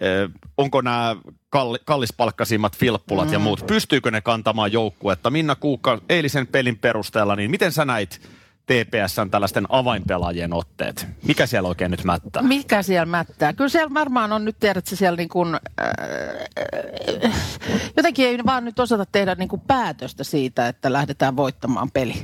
Eh, 0.00 0.30
onko 0.56 0.80
nämä 0.80 1.16
kalli, 1.50 1.78
kallispalkkaisimmat 1.84 2.76
filppulat 2.76 3.26
mm. 3.26 3.32
ja 3.32 3.38
muut, 3.38 3.66
pystyykö 3.66 4.10
ne 4.10 4.20
kantamaan 4.20 4.72
joukkuetta? 4.72 5.30
Minna 5.30 5.54
Kuukka, 5.54 6.00
eilisen 6.08 6.46
pelin 6.46 6.78
perusteella, 6.78 7.36
niin 7.36 7.50
miten 7.50 7.72
sä 7.72 7.84
näit 7.84 8.20
TPSn 8.68 9.30
tällaisten 9.30 9.66
avainpelaajien 9.68 10.52
otteet? 10.52 11.06
Mikä 11.26 11.46
siellä 11.46 11.68
oikein 11.68 11.90
nyt 11.90 12.04
mättää? 12.04 12.42
Mikä 12.42 12.82
siellä 12.82 13.06
mättää? 13.06 13.52
Kyllä 13.52 13.68
siellä 13.68 13.94
varmaan 13.94 14.32
on 14.32 14.44
nyt, 14.44 14.56
tiedätkö, 14.60 14.96
siellä 14.96 15.16
niin 15.16 15.28
kuin, 15.28 15.54
äh, 15.54 15.60
jotenkin 17.96 18.26
ei 18.26 18.38
vaan 18.46 18.64
nyt 18.64 18.78
osata 18.78 19.06
tehdä 19.06 19.34
niin 19.34 19.48
kuin 19.48 19.62
päätöstä 19.66 20.24
siitä, 20.24 20.68
että 20.68 20.92
lähdetään 20.92 21.36
voittamaan 21.36 21.90
peli. 21.90 22.14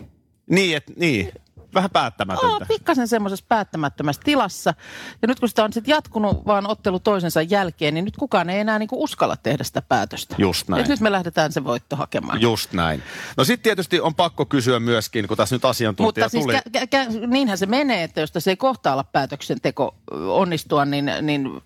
Niin, 0.50 0.76
et, 0.76 0.84
niin. 0.96 1.32
Vähän 1.74 1.90
päättämätöntä. 1.90 2.46
On 2.56 2.66
pikkasen 2.68 3.08
semmoisessa 3.08 3.44
päättämättömässä 3.48 4.22
tilassa. 4.24 4.74
Ja 5.22 5.28
nyt 5.28 5.40
kun 5.40 5.48
sitä 5.48 5.64
on 5.64 5.72
sitten 5.72 5.92
jatkunut 5.92 6.46
vaan 6.46 6.70
ottelu 6.70 6.98
toisensa 6.98 7.42
jälkeen, 7.42 7.94
niin 7.94 8.04
nyt 8.04 8.16
kukaan 8.16 8.50
ei 8.50 8.60
enää 8.60 8.78
niinku 8.78 9.02
uskalla 9.04 9.36
tehdä 9.36 9.64
sitä 9.64 9.82
päätöstä. 9.82 10.34
Just 10.38 10.68
näin. 10.68 10.82
Et 10.82 10.88
nyt 10.88 11.00
me 11.00 11.12
lähdetään 11.12 11.52
se 11.52 11.64
voitto 11.64 11.96
hakemaan. 11.96 12.40
Just 12.40 12.72
näin. 12.72 13.02
No 13.36 13.44
sitten 13.44 13.62
tietysti 13.62 14.00
on 14.00 14.14
pakko 14.14 14.46
kysyä 14.46 14.80
myöskin, 14.80 15.28
kun 15.28 15.36
tässä 15.36 15.54
nyt 15.54 15.64
asiantuntija 15.64 16.24
Mutta 16.24 16.28
siis 16.28 16.44
tuli. 16.44 16.54
kä- 16.54 16.86
kä- 16.86 17.26
niinhän 17.26 17.58
se 17.58 17.66
menee, 17.66 18.02
että 18.02 18.20
jos 18.20 18.32
tässä 18.32 18.50
ei 18.50 18.56
kohta 18.56 18.92
ala 18.92 19.04
päätöksenteko 19.04 19.94
onnistua, 20.10 20.84
niin, 20.84 21.10
niin 21.22 21.60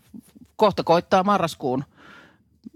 kohta 0.57 0.85
koittaa 0.85 1.25
marraskuun, 1.25 1.85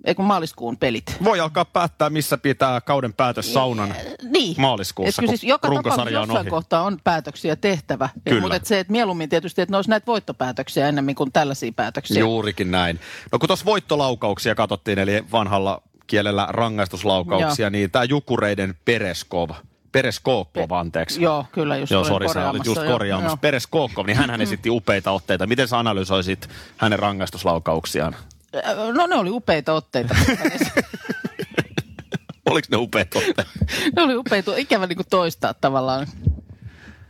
ei 0.04 0.14
kun 0.14 0.24
maaliskuun 0.24 0.76
pelit. 0.76 1.16
Voi 1.24 1.40
alkaa 1.40 1.64
päättää, 1.64 2.10
missä 2.10 2.38
pitää 2.38 2.80
kauden 2.80 3.12
päätös 3.12 3.54
saunan. 3.54 3.94
Niin. 4.22 4.54
Maaliskuussa, 4.58 5.22
siis 5.26 5.44
joka 5.44 5.68
runkosarja 5.68 6.20
on 6.20 6.30
ohi. 6.30 6.50
kohtaa 6.50 6.82
on 6.82 6.98
päätöksiä 7.04 7.56
tehtävä. 7.56 8.08
Ja, 8.14 8.20
Kyllä. 8.24 8.40
mutta 8.40 8.56
et 8.56 8.66
se, 8.66 8.78
että 8.80 8.92
mieluummin 8.92 9.28
tietysti, 9.28 9.62
että 9.62 9.72
ne 9.72 9.76
olisi 9.76 9.90
näitä 9.90 10.06
voittopäätöksiä 10.06 10.88
enemmän 10.88 11.14
kuin 11.14 11.32
tällaisia 11.32 11.72
päätöksiä. 11.76 12.20
Juurikin 12.20 12.70
näin. 12.70 13.00
No 13.32 13.38
kun 13.38 13.46
tuossa 13.46 13.64
voittolaukauksia 13.64 14.54
katsottiin, 14.54 14.98
eli 14.98 15.24
vanhalla 15.32 15.82
kielellä 16.06 16.46
rangaistuslaukauksia, 16.50 17.64
Joo. 17.64 17.70
niin 17.70 17.90
tämä 17.90 18.04
Jukureiden 18.04 18.74
Pereskov, 18.84 19.50
Pereskokov, 19.92 20.70
anteeksi. 20.70 21.22
Joo, 21.22 21.46
kyllä 21.52 21.76
just 21.76 21.90
Joo, 21.92 22.04
sori, 22.04 22.28
sä 22.28 22.50
olit 22.50 22.66
just 22.66 22.82
korjaamassa. 22.86 23.36
Pereskokov, 23.36 24.06
niin 24.06 24.16
hän 24.16 24.40
esitti 24.40 24.70
upeita 24.70 25.10
otteita. 25.10 25.46
Miten 25.46 25.68
sä 25.68 25.78
analysoisit 25.78 26.48
hänen 26.76 26.98
rangaistuslaukauksiaan? 26.98 28.16
Ö, 28.54 28.92
No 28.92 29.06
ne 29.06 29.14
oli 29.14 29.30
upeita 29.30 29.72
otteita. 29.72 30.14
Oliko 32.50 32.66
ne 32.70 32.76
upeita 32.76 33.18
otteita? 33.18 33.44
ne 33.96 34.02
oli 34.02 34.16
upeita, 34.16 34.56
ikävä 34.56 34.86
niin 34.86 34.96
kuin 34.96 35.06
toistaa 35.10 35.54
tavallaan. 35.54 36.06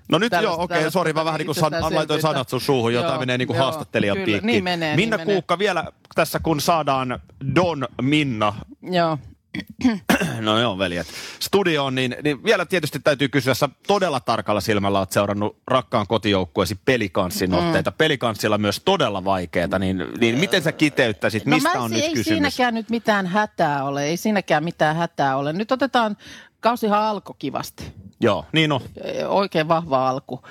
No 0.09 0.18
nyt 0.18 0.31
Tällaista- 0.31 0.57
joo, 0.57 0.62
okei, 0.64 0.74
tällaista 0.76 0.98
sori, 0.98 1.12
mä 1.12 1.24
vähän 1.24 1.38
niin 1.38 1.46
kuin 1.46 1.55
san, 1.57 1.72
laitoin 1.94 2.20
sanat 2.20 2.48
sun 2.48 2.61
suuhun, 2.61 2.94
jotain 2.94 3.12
Joo, 3.12 3.20
menee 3.20 3.38
niin 3.38 3.48
kuin 3.48 3.57
joo, 3.57 3.64
haastattelijan 3.64 4.14
kyllä, 4.16 4.24
piikkiin. 4.26 4.46
niin 4.46 4.64
menee, 4.64 4.96
Minna 4.96 5.16
niin 5.16 5.26
menee. 5.26 5.35
Kuukka, 5.35 5.59
vielä 5.59 5.85
tässä 6.14 6.40
kun 6.42 6.61
saadaan 6.61 7.20
Don 7.55 7.87
Minna 8.02 8.55
Joo. 8.83 9.18
No 10.40 10.58
joo, 10.60 10.78
veljet. 10.78 11.06
Studioon, 11.40 11.94
niin, 11.94 12.16
niin 12.24 12.44
vielä 12.44 12.66
tietysti 12.66 12.98
täytyy 13.04 13.28
kysyä, 13.28 13.54
sä 13.54 13.68
todella 13.86 14.20
tarkalla 14.20 14.60
silmällä 14.60 14.98
oot 14.98 15.12
seurannut 15.12 15.56
rakkaan 15.66 16.06
kotijoukkueesi 16.06 16.78
pelikanssin 16.84 17.50
Mm. 17.50 17.56
otteita. 17.58 17.92
Pelikanssilla 17.92 18.58
myös 18.58 18.82
todella 18.84 19.24
vaikeeta, 19.24 19.78
niin, 19.78 20.04
niin 20.20 20.38
miten 20.38 20.62
sä 20.62 20.72
kiteyttäisit, 20.72 21.46
mistä 21.46 21.68
no 21.68 21.74
mä 21.78 21.84
on 21.84 21.90
nyt 21.90 22.02
ei 22.02 22.08
kysymys? 22.14 22.26
siinäkään 22.26 22.74
nyt 22.74 22.90
mitään 22.90 23.26
hätää 23.26 23.84
ole, 23.84 24.04
ei 24.04 24.16
siinäkään 24.16 24.64
mitään 24.64 24.96
hätää 24.96 25.36
ole. 25.36 25.52
Nyt 25.52 25.72
otetaan, 25.72 26.16
kausihan 26.60 27.02
alkoi 27.02 27.36
kivasti, 27.38 27.92
Joo, 28.20 28.44
niin 28.52 28.72
on. 28.72 28.80
Ö, 29.06 29.28
oikein 29.28 29.68
vahva 29.68 30.08
alku. 30.08 30.42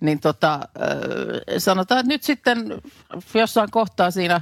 Niin 0.00 0.20
tota, 0.20 0.60
sanotaan, 1.58 2.00
että 2.00 2.08
nyt 2.12 2.22
sitten 2.22 2.80
jossain 3.34 3.70
kohtaa 3.70 4.10
siinä 4.10 4.40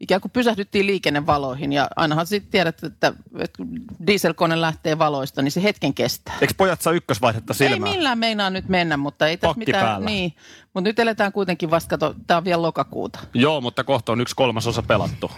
ikään 0.00 0.20
kuin 0.20 0.32
pysähdyttiin 0.32 0.86
liikennevaloihin 0.86 1.72
ja 1.72 1.88
ainahan 1.96 2.26
sitten 2.26 2.50
tiedät, 2.50 2.84
että, 2.84 3.12
että 3.38 3.56
kun 3.56 3.68
dieselkone 4.06 4.60
lähtee 4.60 4.98
valoista, 4.98 5.42
niin 5.42 5.52
se 5.52 5.62
hetken 5.62 5.94
kestää. 5.94 6.34
Eikö 6.40 6.54
pojat 6.56 6.80
saa 6.80 6.92
ykkösvaihdetta 6.92 7.54
silmään? 7.54 7.92
Ei 7.92 7.98
millään 7.98 8.18
meinaa 8.18 8.50
nyt 8.50 8.68
mennä, 8.68 8.96
mutta 8.96 9.28
ei 9.28 9.36
tässä 9.36 9.48
Pakki 9.48 9.66
mitään. 9.66 9.84
päällä. 9.84 10.06
Niin, 10.06 10.34
mutta 10.74 10.88
nyt 10.88 10.98
eletään 10.98 11.32
kuitenkin 11.32 11.70
vasta, 11.70 11.98
tämä 12.26 12.38
on 12.38 12.44
vielä 12.44 12.62
lokakuuta. 12.62 13.18
Joo, 13.34 13.60
mutta 13.60 13.84
kohta 13.84 14.12
on 14.12 14.20
yksi 14.20 14.34
kolmasosa 14.36 14.82
pelattu. 14.82 15.30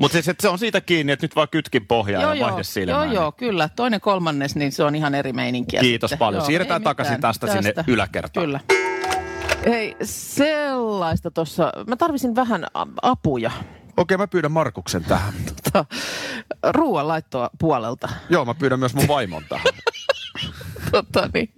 mutta 0.00 0.22
siis, 0.22 0.36
se 0.40 0.48
on 0.48 0.58
siitä 0.58 0.80
kiinni, 0.80 1.12
että 1.12 1.24
nyt 1.24 1.36
vaan 1.36 1.48
kytkin 1.50 1.86
pohjaa 1.86 2.22
ja 2.22 2.28
vaihde 2.28 2.58
joo, 2.58 2.62
silmään. 2.62 3.12
joo, 3.12 3.32
kyllä. 3.32 3.68
Toinen 3.76 4.00
kolmannes, 4.00 4.56
niin 4.56 4.72
se 4.72 4.84
on 4.84 4.94
ihan 4.94 5.14
eri 5.14 5.32
meininkiä. 5.32 5.80
Kiitos 5.80 6.08
sitten. 6.08 6.18
paljon. 6.18 6.46
Siirretään 6.46 6.80
ei 6.80 6.84
takaisin 6.84 7.14
mitään. 7.14 7.34
tästä 7.34 7.52
sinne 7.52 7.84
yläkertaan. 7.86 8.46
Kyllä. 8.46 8.60
Hei, 9.68 9.96
sellaista 10.02 11.30
tuossa, 11.30 11.72
mä 11.86 11.96
tarvisin 11.96 12.34
vähän 12.34 12.66
apuja 13.02 13.50
Okei, 13.96 14.16
mä 14.16 14.26
pyydän 14.26 14.52
Markuksen 14.52 15.04
tähän. 15.04 15.34
tota, 15.64 15.84
ruoanlaittoa 16.72 17.50
puolelta. 17.58 18.08
Joo, 18.30 18.44
mä 18.44 18.54
pyydän 18.54 18.78
myös 18.78 18.94
mun 18.94 19.08
vaimon 19.08 19.44
tähän. 19.48 19.64
Tota, 20.92 21.30
niin. 21.34 21.52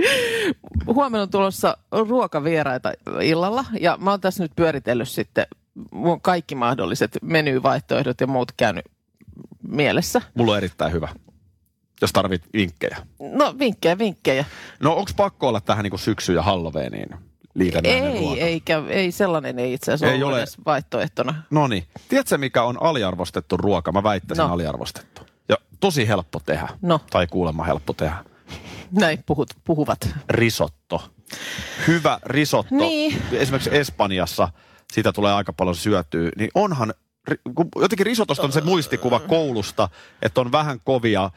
Huomenna 0.87 1.23
on 1.23 1.31
tulossa 1.31 1.77
ruokavieraita 2.09 2.93
illalla 3.21 3.65
ja 3.81 3.97
mä 4.01 4.11
oon 4.11 4.21
tässä 4.21 4.45
nyt 4.45 4.53
pyöritellyt 4.57 5.09
sitten 5.09 5.47
mun 5.93 6.21
kaikki 6.21 6.55
mahdolliset 6.55 7.19
menyvaihtoehdot 7.23 8.21
ja 8.21 8.27
muut 8.27 8.53
käynyt 8.57 8.85
mielessä. 9.69 10.23
Mulla 10.35 10.53
on 10.53 10.59
erittäin 10.59 10.93
hyvä, 10.93 11.09
jos 12.01 12.13
tarvit 12.13 12.43
vinkkejä. 12.53 12.97
No 13.21 13.55
vinkkejä, 13.59 13.99
vinkkejä. 13.99 14.45
No 14.81 14.93
onko 14.93 15.11
pakko 15.17 15.49
olla 15.49 15.61
tähän 15.61 15.83
niin 15.83 15.99
syksy- 15.99 16.35
ja 16.35 16.43
Halloweeniin 16.43 17.30
liitännäinen 17.55 18.13
Ei, 18.17 18.41
eikä, 18.41 18.83
ei 18.89 19.13
sellainen 19.13 19.59
ei 19.59 19.73
itse 19.73 19.93
asiassa 19.93 20.15
Ei 20.15 20.23
ole. 20.23 20.39
edes 20.39 20.57
vaihtoehtona. 20.67 21.43
No 21.51 21.67
niin. 21.69 21.85
Tiedätkö 22.09 22.39
mikä 22.39 22.63
on 22.63 22.83
aliarvostettu 22.83 23.57
ruoka? 23.57 23.93
Mä 23.93 24.03
väittäisin 24.03 24.43
No. 24.47 24.53
aliarvostettu. 24.53 25.23
Ja 25.49 25.57
tosi 25.81 26.09
helppo 26.09 26.41
tehdä. 26.47 26.69
No. 26.83 27.01
Tai 27.11 27.27
kuulemma 27.27 27.65
helppo 27.65 27.93
tehdä. 27.93 28.17
Näin 28.93 29.23
puhut, 29.27 29.51
puhuvat. 29.65 30.09
Risotto. 30.29 31.03
Hyvä 31.87 32.19
risotto. 32.25 32.75
Niin. 32.75 33.23
Esimerkiksi 33.33 33.77
Espanjassa 33.77 34.49
sitä 34.93 35.13
tulee 35.13 35.33
aika 35.33 35.53
paljon 35.53 35.77
syötyä. 35.77 36.31
Niin 36.37 36.51
onhan, 36.55 36.95
jotenkin 37.81 38.07
risotosta 38.07 38.43
on 38.43 38.53
se 38.53 38.61
muistikuva 38.61 39.21
koulusta, 39.21 39.89
että 40.23 40.41
on 40.41 40.53
vähän 40.53 40.81
kovia 40.85 41.31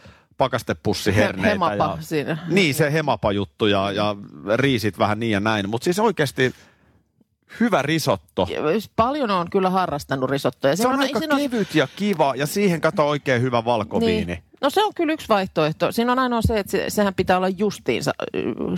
pakastepussiherneitä. 0.43 1.49
Hemapa 1.49 1.73
ja, 1.75 1.97
siinä. 1.99 2.37
Niin, 2.47 2.75
se 2.75 2.93
hemapa-juttu 2.93 3.65
ja, 3.67 3.91
ja 3.91 4.15
riisit 4.55 4.99
vähän 4.99 5.19
niin 5.19 5.31
ja 5.31 5.39
näin. 5.39 5.69
Mutta 5.69 5.83
siis 5.83 5.99
oikeasti 5.99 6.53
hyvä 7.59 7.81
risotto. 7.81 8.47
Ja 8.49 8.61
Paljon 8.95 9.31
on 9.31 9.49
kyllä 9.49 9.69
harrastanut 9.69 10.29
risottoja. 10.29 10.75
Se 10.75 10.87
on 10.87 11.01
ei 11.01 11.07
aika 11.07 11.19
siinä 11.19 11.37
kevyt 11.37 11.75
ja 11.75 11.87
kiva 11.95 12.33
ja 12.35 12.45
siihen 12.45 12.81
kato 12.81 13.07
oikein 13.07 13.41
hyvä 13.41 13.65
valkoviini. 13.65 14.25
Niin. 14.25 14.43
No 14.61 14.69
se 14.69 14.83
on 14.83 14.93
kyllä 14.93 15.13
yksi 15.13 15.29
vaihtoehto. 15.29 15.91
Siinä 15.91 16.11
on 16.11 16.19
ainoa 16.19 16.41
se, 16.41 16.59
että 16.59 16.71
se, 16.71 16.85
sehän 16.89 17.13
pitää 17.13 17.37
olla 17.37 17.49
justiinsa. 17.49 18.11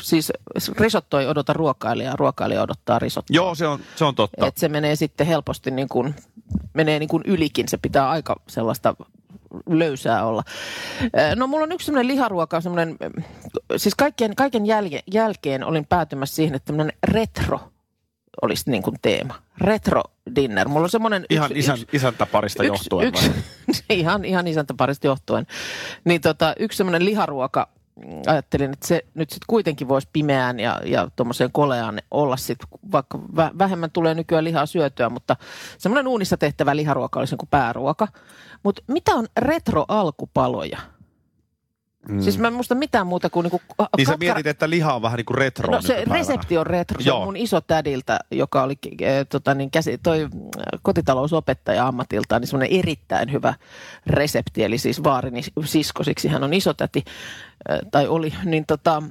Siis 0.01 0.33
risotto 0.77 1.19
ei 1.19 1.27
odota 1.27 1.53
ruokailijaa, 1.53 2.15
ruokailija 2.15 2.61
odottaa 2.61 2.99
risottoa. 2.99 3.35
Joo, 3.35 3.55
se 3.55 3.67
on, 3.67 3.79
se 3.95 4.05
on 4.05 4.15
totta. 4.15 4.47
Että 4.47 4.59
se 4.59 4.69
menee 4.69 4.95
sitten 4.95 5.27
helposti 5.27 5.71
niin 5.71 5.89
kuin, 5.89 6.15
menee 6.73 6.99
niin 6.99 7.09
kuin 7.09 7.23
ylikin. 7.25 7.67
Se 7.67 7.77
pitää 7.77 8.09
aika 8.09 8.41
sellaista 8.47 8.95
löysää 9.69 10.25
olla. 10.25 10.43
No 11.35 11.47
mulla 11.47 11.63
on 11.63 11.71
yksi 11.71 11.85
semmoinen 11.85 12.07
liharuoka, 12.07 12.61
semmoinen, 12.61 12.97
siis 13.77 13.95
kaikkien, 13.95 14.35
kaiken 14.35 14.65
jälke, 14.65 15.03
jälkeen 15.11 15.63
olin 15.63 15.85
päätymässä 15.85 16.35
siihen, 16.35 16.55
että 16.55 16.65
tämmöinen 16.65 16.97
retro 17.03 17.59
olisi 18.41 18.71
niin 18.71 18.83
kuin 18.83 18.95
teema. 19.01 19.35
Retro 19.57 20.03
dinner. 20.35 20.67
Mulla 20.67 20.83
on 20.83 20.89
semmoinen 20.89 21.25
Ihan 21.29 21.51
yksi, 21.51 21.59
isän, 21.59 21.79
yksi, 21.81 21.97
isäntäparista 21.97 22.63
johtuen 22.63 23.07
yksi, 23.07 23.29
vai? 23.29 23.35
ihan, 23.97 24.25
ihan 24.25 24.47
isäntäparista 24.47 25.07
johtuen. 25.07 25.47
Niin 26.05 26.21
tota, 26.21 26.55
yksi 26.59 26.77
semmoinen 26.77 27.05
liharuoka, 27.05 27.69
ajattelin, 28.27 28.73
että 28.73 28.87
se 28.87 29.05
nyt 29.13 29.29
sitten 29.29 29.45
kuitenkin 29.47 29.87
voisi 29.87 30.09
pimeään 30.13 30.59
ja, 30.59 30.81
ja 30.85 31.07
tuommoiseen 31.15 31.51
koleaan 31.51 32.01
olla 32.11 32.37
sitten, 32.37 32.67
vaikka 32.91 33.17
vä- 33.17 33.57
vähemmän 33.57 33.91
tulee 33.91 34.13
nykyään 34.13 34.43
lihaa 34.43 34.65
syötyä, 34.65 35.09
mutta 35.09 35.35
semmoinen 35.77 36.07
uunissa 36.07 36.37
tehtävä 36.37 36.75
liharuoka 36.75 37.19
olisi 37.19 37.33
niin 37.33 37.37
kuin 37.37 37.49
pääruoka. 37.49 38.07
Mutta 38.63 38.81
mitä 38.87 39.15
on 39.15 39.27
retro-alkupaloja? 39.37 40.79
Mm. 42.09 42.21
Siis 42.21 42.37
mä 42.39 42.47
en 42.47 42.53
muista 42.53 42.75
mitään 42.75 43.07
muuta 43.07 43.29
kuin... 43.29 43.43
Niinku 43.43 43.61
Niin 43.97 44.07
sä 44.07 44.13
katkara- 44.13 44.17
mietit, 44.19 44.47
että 44.47 44.69
liha 44.69 44.93
on 44.93 45.01
vähän 45.01 45.17
niin 45.17 45.25
kuin 45.25 45.37
retro 45.37 45.71
No 45.71 45.81
se 45.81 46.03
resepti 46.11 46.57
on 46.57 46.67
retro. 46.67 47.01
Se 47.01 47.09
Joo. 47.09 47.17
on 47.19 47.25
mun 47.25 47.37
isotädiltä, 47.37 48.19
joka 48.31 48.63
oli 48.63 48.77
äh, 49.03 49.09
tota, 49.29 49.53
niin 49.53 49.71
käsi, 49.71 49.97
toi 49.97 50.21
äh, 50.23 50.29
kotitalousopettaja 50.81 51.87
ammatiltaan, 51.87 52.41
niin 52.41 52.47
semmoinen 52.47 52.79
erittäin 52.79 53.31
hyvä 53.31 53.53
resepti. 54.07 54.63
Eli 54.63 54.77
siis 54.77 55.03
vaarini 55.03 55.41
sisko, 55.65 56.03
siksi 56.03 56.27
hän 56.27 56.43
on 56.43 56.53
isotäti, 56.53 57.03
äh, 57.71 57.79
tai 57.91 58.07
oli. 58.07 58.33
Niin 58.45 58.65
tota, 58.65 59.03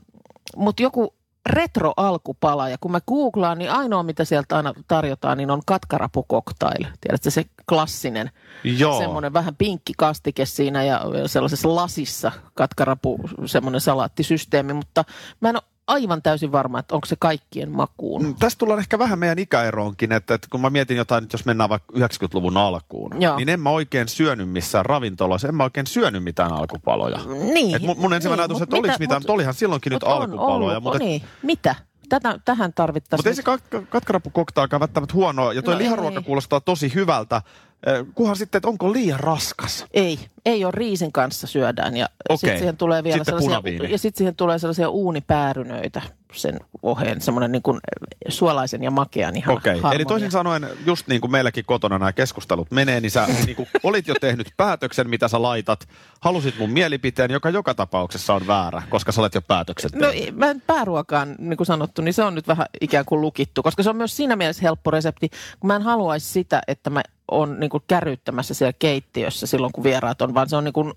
Mutta 0.56 0.82
joku 0.82 1.14
retro-alkupala, 1.46 2.68
ja 2.68 2.76
kun 2.80 2.92
mä 2.92 3.00
googlaan, 3.08 3.58
niin 3.58 3.70
ainoa 3.70 4.02
mitä 4.02 4.24
sieltä 4.24 4.56
aina 4.56 4.74
tarjotaan, 4.88 5.38
niin 5.38 5.50
on 5.50 5.62
katkarapu 5.66 6.26
cocktail. 6.30 6.84
Tiedätkö, 7.00 7.30
se 7.30 7.44
klassinen, 7.68 8.30
Joo. 8.64 8.98
semmoinen 8.98 9.32
vähän 9.32 9.56
pinkki 9.56 9.92
kastike 9.96 10.46
siinä 10.46 10.84
ja 10.84 11.00
sellaisessa 11.26 11.74
lasissa 11.74 12.32
katkarapu, 12.54 13.20
semmoinen 13.46 13.80
salaattisysteemi, 13.80 14.72
mutta 14.72 15.04
mä 15.40 15.48
en 15.48 15.56
ole 15.56 15.73
aivan 15.86 16.22
täysin 16.22 16.52
varma, 16.52 16.78
että 16.78 16.94
onko 16.94 17.06
se 17.06 17.16
kaikkien 17.18 17.70
makuun. 17.70 18.22
Mm, 18.26 18.34
Tästä 18.38 18.58
tullaan 18.58 18.80
ehkä 18.80 18.98
vähän 18.98 19.18
meidän 19.18 19.38
ikäeroonkin, 19.38 20.12
että, 20.12 20.34
että 20.34 20.48
kun 20.50 20.60
mä 20.60 20.70
mietin 20.70 20.96
jotain, 20.96 21.22
nyt 21.22 21.32
jos 21.32 21.44
mennään 21.44 21.70
vaikka 21.70 21.92
90-luvun 21.96 22.56
alkuun, 22.56 23.22
Joo. 23.22 23.36
niin 23.36 23.48
en 23.48 23.60
mä 23.60 23.70
oikein 23.70 24.08
syönyt 24.08 24.48
missään 24.50 24.86
ravintolassa, 24.86 25.48
en 25.48 25.54
mä 25.54 25.64
oikein 25.64 25.86
syönyt 25.86 26.24
mitään 26.24 26.52
alkupaloja. 26.52 27.18
Niin. 27.54 27.76
Et 27.76 27.82
mun, 27.82 27.98
mun 27.98 28.12
ensimmäinen 28.14 28.42
ajatus, 28.42 28.54
mut 28.58 28.62
että 28.62 28.76
oliko 28.76 28.92
mitä- 28.92 28.98
mitään, 28.98 29.20
mutta 29.22 29.32
olihan 29.32 29.54
silloinkin 29.54 29.92
nyt 29.92 30.02
alkupaloja. 30.02 30.70
ollut, 30.70 30.82
mutta, 30.82 30.98
niin. 30.98 31.22
Mitä? 31.42 31.74
Tätä, 32.08 32.38
tähän 32.44 32.68
mutta 32.68 32.82
tarvittaisiin. 32.82 33.28
ei 33.28 33.34
se 33.34 33.42
kat- 33.42 33.86
katkarappukoktaalkaan 33.88 34.80
välttämättä 34.80 35.14
huonoa, 35.14 35.52
ja 35.52 35.62
toi 35.62 35.74
No 35.74 35.78
liharuoka 35.78 36.18
ei. 36.18 36.24
kuulostaa 36.24 36.60
tosi 36.60 36.94
hyvältä, 36.94 37.42
eh, 37.86 38.06
kunhan 38.14 38.36
sitten, 38.36 38.58
että 38.58 38.68
onko 38.68 38.92
liian 38.92 39.20
raskas. 39.20 39.86
Ei, 39.94 40.18
ei 40.44 40.64
ole 40.64 40.72
riisin 40.76 41.12
kanssa 41.12 41.46
syödään 41.46 41.96
ja 41.96 42.08
Okei. 42.28 42.36
sitten 42.38 42.58
siihen 42.58 42.76
tulee 42.76 43.04
vielä 43.04 43.14
Sitten 43.16 43.24
sellaisia, 43.26 43.48
punaviini. 43.48 43.92
ja 43.92 43.98
sitten 43.98 44.18
siihen 44.18 44.36
tulee 44.36 44.58
sellaisia 44.58 44.88
uunipäärynöitä 44.88 46.02
sen 46.34 46.60
oheen, 46.82 47.20
semmoinen 47.20 47.52
niin 47.52 47.62
kuin 47.62 47.80
suolaisen 48.28 48.82
ja 48.82 48.90
makean 48.90 49.36
ihan 49.36 49.56
Okei, 49.56 49.78
okay. 49.78 49.94
eli 49.94 50.04
toisin 50.04 50.30
sanoen, 50.30 50.68
just 50.86 51.06
niin 51.06 51.20
kuin 51.20 51.30
meilläkin 51.30 51.64
kotona 51.64 51.98
nämä 51.98 52.12
keskustelut 52.12 52.70
menee, 52.70 53.00
niin 53.00 53.10
sä 53.10 53.26
niin 53.46 53.56
kuin 53.56 53.68
olit 53.82 54.08
jo 54.08 54.14
tehnyt 54.20 54.52
päätöksen, 54.56 55.10
mitä 55.10 55.28
sä 55.28 55.42
laitat. 55.42 55.88
Halusit 56.20 56.58
mun 56.58 56.70
mielipiteen, 56.70 57.30
joka 57.30 57.50
joka 57.50 57.74
tapauksessa 57.74 58.34
on 58.34 58.46
väärä, 58.46 58.82
koska 58.90 59.12
sä 59.12 59.20
olet 59.20 59.34
jo 59.34 59.42
päätökset 59.42 59.94
No 59.94 60.08
tehnyt. 60.08 60.24
ei- 60.24 60.32
mä 60.32 60.50
en 60.50 60.62
pääruokaan, 60.66 61.34
niin 61.38 61.56
kuin 61.56 61.66
sanottu, 61.66 62.02
niin 62.02 62.14
se 62.14 62.22
on 62.24 62.34
nyt 62.34 62.48
vähän 62.48 62.66
ikään 62.80 63.04
kuin 63.04 63.20
lukittu, 63.20 63.62
koska 63.62 63.82
se 63.82 63.90
on 63.90 63.96
myös 63.96 64.16
siinä 64.16 64.36
mielessä 64.36 64.62
helppo 64.62 64.90
resepti, 64.90 65.28
kun 65.60 65.68
mä 65.68 65.76
en 65.76 65.82
haluaisi 65.82 66.26
sitä, 66.32 66.62
että 66.68 66.90
mä 66.90 67.02
on 67.30 67.60
niin 67.60 67.70
kuin 67.70 67.82
kärryttämässä 67.86 68.54
siellä 68.54 68.72
keittiössä 68.78 69.46
silloin, 69.46 69.72
kun 69.72 69.84
vieraat 69.84 70.22
on, 70.22 70.34
vaan 70.34 70.48
se 70.48 70.56
on 70.56 70.64
niin 70.64 70.72
kuin, 70.72 70.92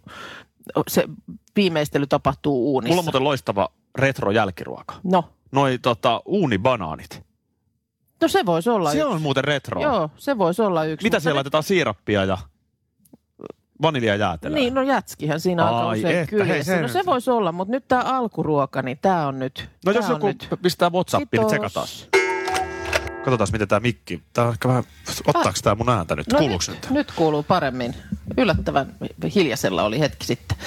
se 0.87 1.03
viimeistely 1.55 2.07
tapahtuu 2.07 2.73
uunissa. 2.73 2.91
Mulla 2.91 2.99
on 2.99 3.05
muuten 3.05 3.23
loistava 3.23 3.69
retro-jälkiruoka. 3.97 4.93
No, 5.03 5.23
Noi 5.51 5.77
tota, 5.81 6.21
uunibanaanit. 6.25 7.23
no 8.21 8.27
se 8.27 8.45
voisi 8.45 8.69
olla 8.69 8.91
Se 8.91 8.97
yksi. 8.97 9.07
on 9.09 9.21
muuten 9.21 9.43
retro. 9.43 9.81
Joo, 9.81 10.09
se 10.17 10.37
voisi 10.37 10.61
olla 10.61 10.85
yksi. 10.85 11.03
Mitä 11.03 11.15
mutta 11.15 11.23
siellä 11.23 11.33
ne- 11.33 11.37
laitetaan 11.37 11.63
siirappia 11.63 12.25
ja 12.25 12.37
vaniljajäätelöä? 13.81 14.55
Niin, 14.55 14.73
no 14.73 14.81
jätskihän 14.81 15.39
siinä 15.39 15.65
aika 15.65 15.89
Ai 15.89 15.99
usein 15.99 16.17
että, 16.17 16.29
kyljessä. 16.29 16.53
hei, 16.53 16.63
se 16.63 16.81
no 16.81 16.87
se 16.87 16.97
nyt- 16.99 17.05
voisi 17.07 17.31
olla, 17.31 17.51
mutta 17.51 17.71
nyt 17.71 17.87
tämä 17.87 18.01
alkuruoka, 18.03 18.81
niin 18.81 18.97
tämä 19.01 19.27
on 19.27 19.39
nyt. 19.39 19.69
No 19.85 19.93
tää 19.93 19.99
jos 19.99 20.05
on 20.05 20.11
joku 20.15 20.27
nyt. 20.27 20.47
pistää 20.61 20.89
Whatsappiin, 20.91 21.41
niin 21.41 21.61
Kiitos. 21.61 21.71
tsekataan. 21.71 22.26
Katsotaan, 23.27 23.47
miten 23.51 23.67
tämä 23.67 23.79
mikki. 23.79 24.21
Tää 24.33 24.45
on 24.45 24.51
ehkä 24.51 24.67
vähän, 24.67 24.83
ottaako 25.27 25.59
tämä 25.63 25.75
mun 25.75 25.89
ääntä 25.89 26.15
nyt? 26.15 26.27
No 26.33 26.39
Kuuluuko 26.39 26.63
nyt, 26.67 26.81
nyt? 26.81 26.91
nyt 26.91 27.11
kuuluu 27.11 27.43
paremmin. 27.43 27.95
Yllättävän 28.37 28.95
hiljaisella 29.35 29.83
oli 29.83 29.99
hetki 29.99 30.25
sitten. 30.25 30.57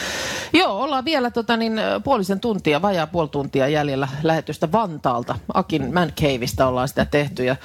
Joo, 0.53 0.83
ollaan 0.83 1.05
vielä 1.05 1.31
tota, 1.31 1.57
niin, 1.57 1.73
puolisen 2.05 2.41
tuntia, 2.41 2.83
vajaa 2.83 3.07
puoli 3.07 3.29
tuntia 3.29 3.69
jäljellä 3.69 4.09
lähetystä 4.23 4.73
Vantaalta. 4.73 5.39
Akin 5.55 5.95
Man 5.95 6.13
Caveista 6.21 6.67
ollaan 6.67 6.89
sitä 6.89 7.05
tehty 7.05 7.45
ja 7.45 7.57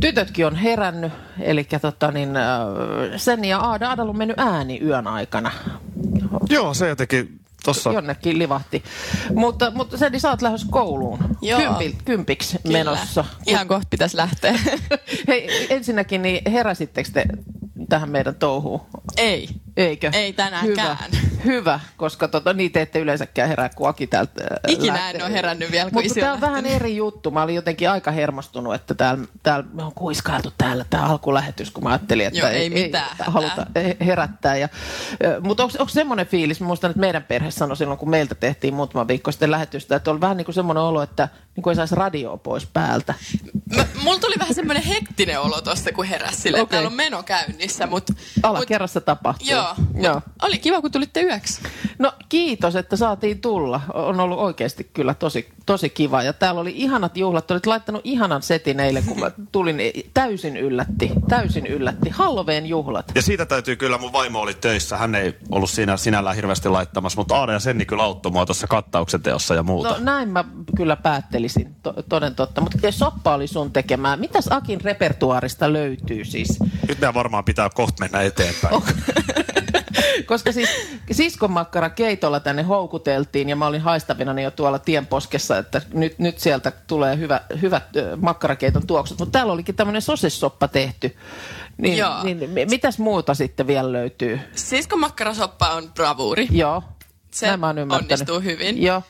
tytötkin 0.00 0.46
on 0.46 0.56
herännyt. 0.56 1.12
Eli 1.40 1.64
tota, 1.82 2.10
niin, 2.10 2.30
sen 3.16 3.44
ja 3.44 3.58
Aada, 3.58 3.88
Aadalla 3.88 4.10
on 4.10 4.18
mennyt 4.18 4.38
ääni 4.38 4.80
yön 4.82 5.06
aikana. 5.06 5.50
Joo, 6.50 6.74
se 6.74 6.88
jotenkin 6.88 7.40
tossa... 7.64 7.92
Jonnekin 7.92 8.38
livahti. 8.38 8.84
Mutta, 9.34 9.70
mutta 9.70 9.98
Sendi, 9.98 10.20
sä 10.20 10.30
oot 10.30 10.42
lähdössä 10.42 10.66
kouluun. 10.70 11.18
Joo. 11.42 11.60
Kympi, 11.60 11.96
kympiksi 12.04 12.58
Kyllä. 12.62 12.78
menossa. 12.78 13.24
Ihan 13.46 13.68
kohta 13.68 13.86
pitäisi 13.90 14.16
lähteä. 14.16 14.58
Hei, 15.28 15.66
ensinnäkin, 15.70 16.22
niin 16.22 16.52
heräsittekö 16.52 17.10
te 17.12 17.24
tähän 17.88 18.10
meidän 18.10 18.34
touhuun? 18.34 18.80
Ei. 19.16 19.48
Eikö? 19.76 20.10
Ei 20.12 20.32
tänäänkään. 20.32 20.96
Hyvä, 21.10 21.30
hyvä 21.44 21.80
koska 21.96 22.28
tota, 22.28 22.52
niitä 22.52 22.80
ette 22.80 22.98
yleensäkään 22.98 23.48
herää, 23.48 23.68
kun 23.68 23.88
Aki 23.88 24.06
täältä 24.06 24.44
äh, 24.44 24.72
Ikinä 24.72 24.94
lähtee. 24.94 25.20
en 25.20 25.26
ole 25.26 25.32
herännyt 25.32 25.70
vielä, 25.70 25.90
kun 25.90 26.02
Mutta 26.02 26.20
tämä 26.20 26.32
on 26.32 26.40
vähän 26.40 26.66
eri 26.66 26.96
juttu. 26.96 27.30
Mä 27.30 27.42
olin 27.42 27.54
jotenkin 27.54 27.90
aika 27.90 28.10
hermostunut, 28.10 28.74
että 28.74 28.94
täällä, 28.94 29.24
täällä 29.42 29.66
me 29.72 29.82
on 29.82 29.92
kuiskailtu 29.94 30.52
täällä 30.58 30.84
tämä 30.90 31.02
alkulähetys, 31.02 31.70
kun 31.70 31.82
mä 31.84 31.88
ajattelin, 31.90 32.26
että 32.26 32.38
Joo, 32.38 32.48
ei 32.48 32.70
mitään 32.70 33.08
hätää. 33.10 33.26
haluta 33.30 33.66
he- 33.76 33.96
herättää. 34.06 34.56
Ja, 34.56 34.68
mutta 35.40 35.62
onko 35.62 35.88
semmoinen 35.88 36.26
fiilis, 36.26 36.60
mä 36.60 36.66
muistan, 36.66 36.90
että 36.90 37.00
meidän 37.00 37.22
perhe 37.22 37.50
sanoi 37.50 37.76
silloin, 37.76 37.98
kun 37.98 38.10
meiltä 38.10 38.34
tehtiin 38.34 38.74
muutama 38.74 39.08
viikko 39.08 39.32
sitten 39.32 39.50
lähetystä, 39.50 39.96
että 39.96 40.10
on 40.10 40.20
vähän 40.20 40.36
niin 40.36 40.44
kuin 40.44 40.54
semmoinen 40.54 40.82
olo, 40.82 41.02
että 41.02 41.28
niin 41.56 41.62
kuin 41.62 41.72
ei 41.72 41.76
saisi 41.76 41.94
radioa 41.94 42.36
pois 42.36 42.66
päältä. 42.66 43.14
Mä, 43.76 43.86
mulla 44.02 44.18
tuli 44.18 44.34
vähän 44.38 44.54
semmoinen 44.54 44.82
hektinen 44.82 45.40
olo 45.40 45.60
tuosta, 45.60 45.92
kun 45.92 46.04
heräsi 46.04 46.40
sille, 46.40 46.58
että 46.60 46.70
täällä 46.70 46.86
on 46.86 46.94
meno 46.94 47.22
käynnissä. 47.22 47.86
Mut, 47.86 48.10
Alakerrassa 48.42 49.00
tapahtuu. 49.00 49.48
Joo, 49.48 49.63
Joo. 49.94 50.14
Mut 50.14 50.24
oli 50.42 50.58
kiva, 50.58 50.80
kun 50.80 50.90
tulitte 50.90 51.22
yöksi. 51.22 51.62
No 51.98 52.12
kiitos, 52.28 52.76
että 52.76 52.96
saatiin 52.96 53.40
tulla. 53.40 53.80
On 53.94 54.20
ollut 54.20 54.38
oikeasti 54.38 54.90
kyllä 54.92 55.14
tosi, 55.14 55.48
tosi 55.66 55.90
kiva. 55.90 56.22
Ja 56.22 56.32
täällä 56.32 56.60
oli 56.60 56.72
ihanat 56.76 57.16
juhlat. 57.16 57.50
Olit 57.50 57.66
laittanut 57.66 58.00
ihanan 58.04 58.42
setin 58.42 58.80
eilen, 58.80 59.04
kun 59.04 59.20
mä 59.20 59.30
tulin. 59.52 59.76
Täysin 60.14 60.56
yllätti. 60.56 61.12
Täysin 61.28 61.66
yllätti. 61.66 62.10
Halloween 62.10 62.66
juhlat. 62.66 63.12
Ja 63.14 63.22
siitä 63.22 63.46
täytyy 63.46 63.76
kyllä, 63.76 63.98
mun 63.98 64.12
vaimo 64.12 64.40
oli 64.40 64.54
töissä, 64.54 64.96
hän 64.96 65.14
ei 65.14 65.34
ollut 65.50 65.70
siinä 65.70 65.96
sinällään 65.96 66.36
hirveästi 66.36 66.68
laittamassa, 66.68 67.20
mutta 67.20 67.36
Aada 67.36 67.52
ja 67.52 67.58
Senni 67.58 67.84
kyllä 67.84 68.02
auttoi 68.02 68.32
mua 68.32 68.46
tuossa 68.46 68.66
kattauksen 68.66 69.22
teossa 69.22 69.54
ja 69.54 69.62
muuta. 69.62 69.88
No 69.88 69.96
näin 70.00 70.28
mä 70.28 70.44
kyllä 70.76 70.96
päättelisin, 70.96 71.74
to, 71.82 71.94
toden 72.08 72.34
totta. 72.34 72.60
Mutta 72.60 72.90
soppa 72.90 73.34
oli 73.34 73.46
sun 73.46 73.72
tekemää. 73.72 74.16
Mitäs 74.16 74.48
Akin 74.50 74.80
repertuaarista 74.80 75.72
löytyy 75.72 76.24
siis? 76.24 76.60
Nyt 76.88 77.00
meidän 77.00 77.14
varmaan 77.14 77.44
pitää 77.44 77.70
kohta 77.74 78.04
mennä 78.04 78.22
eteenpäin. 78.22 78.74
Oh. 78.74 78.84
Koska 80.26 80.52
siis 80.52 80.68
siskonmakkara 81.12 81.90
keitolla 81.90 82.40
tänne 82.40 82.62
houkuteltiin 82.62 83.48
ja 83.48 83.56
mä 83.56 83.66
olin 83.66 83.80
haistavina 83.80 84.40
jo 84.40 84.50
tuolla 84.50 84.78
tienposkessa, 84.78 85.58
että 85.58 85.82
nyt, 85.92 86.18
nyt 86.18 86.38
sieltä 86.38 86.72
tulee 86.86 87.16
hyvä, 87.18 87.40
hyvät 87.62 87.84
makkarakeiton 88.16 88.86
tuoksut. 88.86 89.18
Mutta 89.18 89.32
täällä 89.32 89.52
olikin 89.52 89.74
tämmöinen 89.74 90.02
sosessoppa 90.02 90.68
tehty. 90.68 91.16
Niin, 91.78 91.98
Joo. 91.98 92.22
niin, 92.24 92.50
mi- 92.50 92.66
mitäs 92.66 92.98
muuta 92.98 93.34
sitten 93.34 93.66
vielä 93.66 93.92
löytyy? 93.92 94.40
Siskon 94.54 95.00
makkarasoppa 95.00 95.68
on 95.68 95.92
bravuuri. 95.94 96.48
Joo, 96.50 96.82
Se 97.30 97.46
näin 97.46 97.60
mä 97.60 97.66
oon 97.66 97.78
ymmärtänyt. 97.78 98.12
onnistuu 98.12 98.40
hyvin. 98.40 98.82
Joo, 98.82 99.02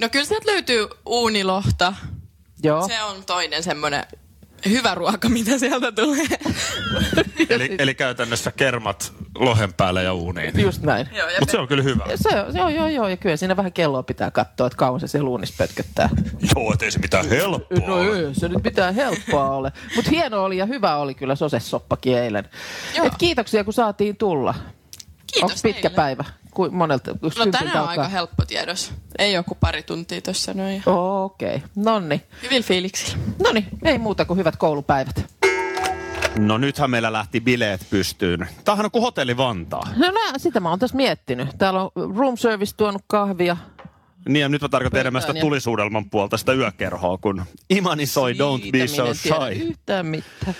No 0.00 0.08
kyllä 0.08 0.24
sieltä 0.24 0.46
löytyy 0.52 0.88
uunilohta. 1.06 1.94
joo. 2.62 2.88
Se 2.88 3.02
on 3.02 3.24
toinen 3.24 3.62
semmoinen 3.62 4.04
hyvä 4.68 4.94
ruoka, 4.94 5.28
mitä 5.28 5.58
sieltä 5.58 5.92
tulee. 5.92 6.26
eli, 7.50 7.74
eli 7.78 7.94
käytännössä 7.94 8.52
kermat 8.52 9.12
lohen 9.34 9.74
päälle 9.74 10.02
ja 10.02 10.12
uuniin. 10.14 10.60
Just 10.60 10.82
näin. 10.82 11.08
Mutta 11.40 11.52
se 11.52 11.58
on 11.58 11.68
kyllä 11.68 11.82
hyvä. 11.82 12.04
Se, 12.14 12.28
se 12.52 12.62
on, 12.62 12.74
joo, 12.74 12.88
joo, 12.88 13.08
ja 13.08 13.16
kyllä 13.16 13.36
siinä 13.36 13.56
vähän 13.56 13.72
kelloa 13.72 14.02
pitää 14.02 14.30
katsoa, 14.30 14.66
että 14.66 14.76
kauan 14.76 15.00
se 15.00 15.06
siellä 15.08 15.28
uunissa 15.30 15.54
pötköttää. 15.58 16.08
Joo, 16.56 16.72
ettei 16.72 16.90
se 16.90 16.98
mitään 16.98 17.28
helppoa 17.28 17.86
No 17.86 17.94
ole. 17.94 18.18
ei, 18.18 18.34
se 18.34 18.48
nyt 18.48 18.62
pitää 18.62 18.92
helppoa 18.92 19.50
ole. 19.50 19.72
Mutta 19.96 20.10
hieno 20.10 20.44
oli 20.44 20.56
ja 20.56 20.66
hyvä 20.66 20.96
oli 20.96 21.14
kyllä 21.14 21.34
sosessoppakin 21.34 22.18
eilen. 22.18 22.48
Joo. 22.96 23.06
Et 23.06 23.12
kiitoksia, 23.18 23.64
kun 23.64 23.72
saatiin 23.72 24.16
tulla. 24.16 24.54
Kiitos 25.32 25.42
Onko 25.50 25.54
pitkä 25.62 25.82
teille. 25.82 25.96
päivä? 25.96 26.24
Kuin 26.58 26.74
monelta? 26.74 27.10
No 27.10 27.46
tänään 27.50 27.82
on 27.82 27.88
aika 27.88 28.08
helppo 28.08 28.44
tiedos. 28.44 28.92
Ei 29.18 29.32
joku 29.32 29.54
pari 29.60 29.82
tuntia 29.82 30.20
tuossa 30.20 30.54
noin. 30.54 30.82
Okei, 30.86 31.56
okay. 31.56 31.68
nonni. 31.76 32.22
Hyvin 32.42 32.62
fiiliksillä. 32.64 33.18
Noni, 33.42 33.66
ei 33.84 33.98
muuta 33.98 34.24
kuin 34.24 34.38
hyvät 34.38 34.56
koulupäivät. 34.56 35.34
No 36.38 36.58
nythän 36.58 36.90
meillä 36.90 37.12
lähti 37.12 37.40
bileet 37.40 37.80
pystyyn. 37.90 38.48
Tämähän 38.64 38.84
on 38.84 38.90
kuin 38.90 39.02
hotelli 39.02 39.36
Vantaa. 39.36 39.88
No 39.96 40.10
nää, 40.10 40.32
sitä 40.36 40.60
mä 40.60 40.70
oon 40.70 40.78
tässä 40.78 40.96
miettinyt. 40.96 41.48
Täällä 41.58 41.82
on 41.82 42.16
room 42.16 42.36
service 42.36 42.76
tuonut 42.76 43.02
kahvia. 43.06 43.56
Niin 44.28 44.40
ja 44.40 44.48
nyt 44.48 44.62
mä 44.62 44.68
tarkoitan 44.68 45.00
enemmän 45.00 45.22
sitä 45.22 45.34
tulisuudelman 45.34 46.10
puolta, 46.10 46.36
sitä 46.36 46.52
yökerhoa, 46.52 47.18
kun 47.18 47.44
Imani 47.70 48.06
soi 48.06 48.32
Don't 48.32 48.62
Siitä 48.62 48.72
be 48.72 48.78
minä 48.78 48.88
so 48.88 49.14
shy. 49.14 49.68
Yhtään 49.68 50.06
mitään. 50.06 50.54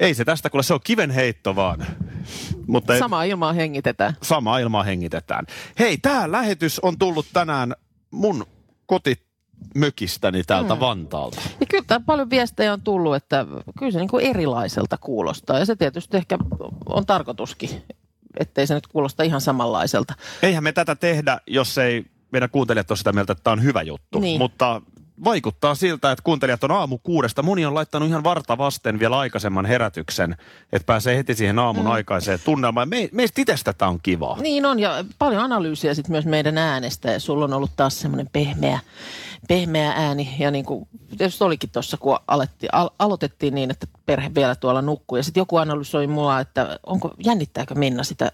Ei 0.00 0.14
se 0.14 0.24
tästä, 0.24 0.50
kuule 0.50 0.62
se 0.62 0.74
on 0.74 0.80
kiven 0.84 1.10
heitto 1.10 1.56
vaan. 1.56 1.86
Mutta 2.66 2.94
ei- 2.94 2.98
Samaa 2.98 3.24
ilmaa 3.24 3.52
hengitetään. 3.52 4.16
sama 4.22 4.58
ilmaa 4.58 4.82
hengitetään. 4.82 5.46
Hei, 5.78 5.98
tämä 5.98 6.32
lähetys 6.32 6.78
on 6.78 6.98
tullut 6.98 7.26
tänään 7.32 7.74
mun 8.10 8.46
kotimökistäni 8.86 10.44
täältä 10.44 10.74
mm. 10.74 10.80
Vantaalta. 10.80 11.40
Ja 11.60 11.66
kyllä 11.66 11.84
tää 11.86 12.00
paljon 12.00 12.30
viestejä 12.30 12.72
on 12.72 12.82
tullut, 12.82 13.14
että 13.14 13.46
kyllä 13.78 13.92
se 13.92 13.98
niin 13.98 14.08
kuin 14.08 14.26
erilaiselta 14.26 14.96
kuulostaa. 14.98 15.58
Ja 15.58 15.64
se 15.66 15.76
tietysti 15.76 16.16
ehkä 16.16 16.38
on 16.86 17.06
tarkoituskin, 17.06 17.70
ettei 18.40 18.66
se 18.66 18.74
nyt 18.74 18.86
kuulosta 18.86 19.22
ihan 19.22 19.40
samanlaiselta. 19.40 20.14
Eihän 20.42 20.64
me 20.64 20.72
tätä 20.72 20.94
tehdä, 20.96 21.40
jos 21.46 21.78
ei 21.78 22.04
meidän 22.32 22.50
kuuntelijat 22.50 22.90
ole 22.90 22.96
sitä 22.98 23.12
mieltä, 23.12 23.32
että 23.32 23.44
tämä 23.44 23.52
on 23.52 23.62
hyvä 23.62 23.82
juttu. 23.82 24.18
Niin. 24.20 24.38
Mutta 24.38 24.82
vaikuttaa 25.24 25.74
siltä, 25.74 26.12
että 26.12 26.22
kuuntelijat 26.22 26.64
on 26.64 26.70
aamu 26.70 26.98
kuudesta. 26.98 27.42
Moni 27.42 27.66
on 27.66 27.74
laittanut 27.74 28.08
ihan 28.08 28.24
varta 28.24 28.58
vasten 28.58 28.98
vielä 28.98 29.18
aikaisemman 29.18 29.66
herätyksen, 29.66 30.36
että 30.72 30.86
pääsee 30.86 31.16
heti 31.16 31.34
siihen 31.34 31.58
aamun 31.58 31.84
mm. 31.84 31.90
aikaiseen 31.90 32.38
tunnelmaan. 32.44 32.88
Me, 32.88 33.08
meistä 33.12 33.40
itsestä 33.40 33.72
tämä 33.72 33.88
on 33.88 33.98
kivaa. 34.02 34.40
Niin 34.40 34.66
on, 34.66 34.78
ja 34.78 35.04
paljon 35.18 35.42
analyysiä 35.42 35.94
sitten 35.94 36.12
myös 36.12 36.26
meidän 36.26 36.58
äänestä, 36.58 37.10
ja 37.10 37.20
sulla 37.20 37.44
on 37.44 37.52
ollut 37.52 37.70
taas 37.76 38.00
semmoinen 38.00 38.28
pehmeä, 38.32 38.78
pehmeä 39.48 39.92
ääni, 39.96 40.36
ja 40.38 40.50
niin 40.50 40.64
kuin 40.64 40.88
tietysti 41.18 41.44
olikin 41.44 41.70
tuossa, 41.70 41.96
kun 41.96 42.18
aletti, 42.28 42.66
al, 42.72 42.90
aloitettiin 42.98 43.54
niin, 43.54 43.70
että 43.70 43.86
perhe 44.06 44.30
vielä 44.34 44.54
tuolla 44.54 44.82
nukkuu, 44.82 45.16
ja 45.16 45.22
sitten 45.22 45.40
joku 45.40 45.56
analysoi 45.56 46.06
mua, 46.06 46.40
että 46.40 46.78
onko, 46.86 47.14
jännittääkö 47.24 47.74
Minna 47.74 48.04
sitä 48.04 48.32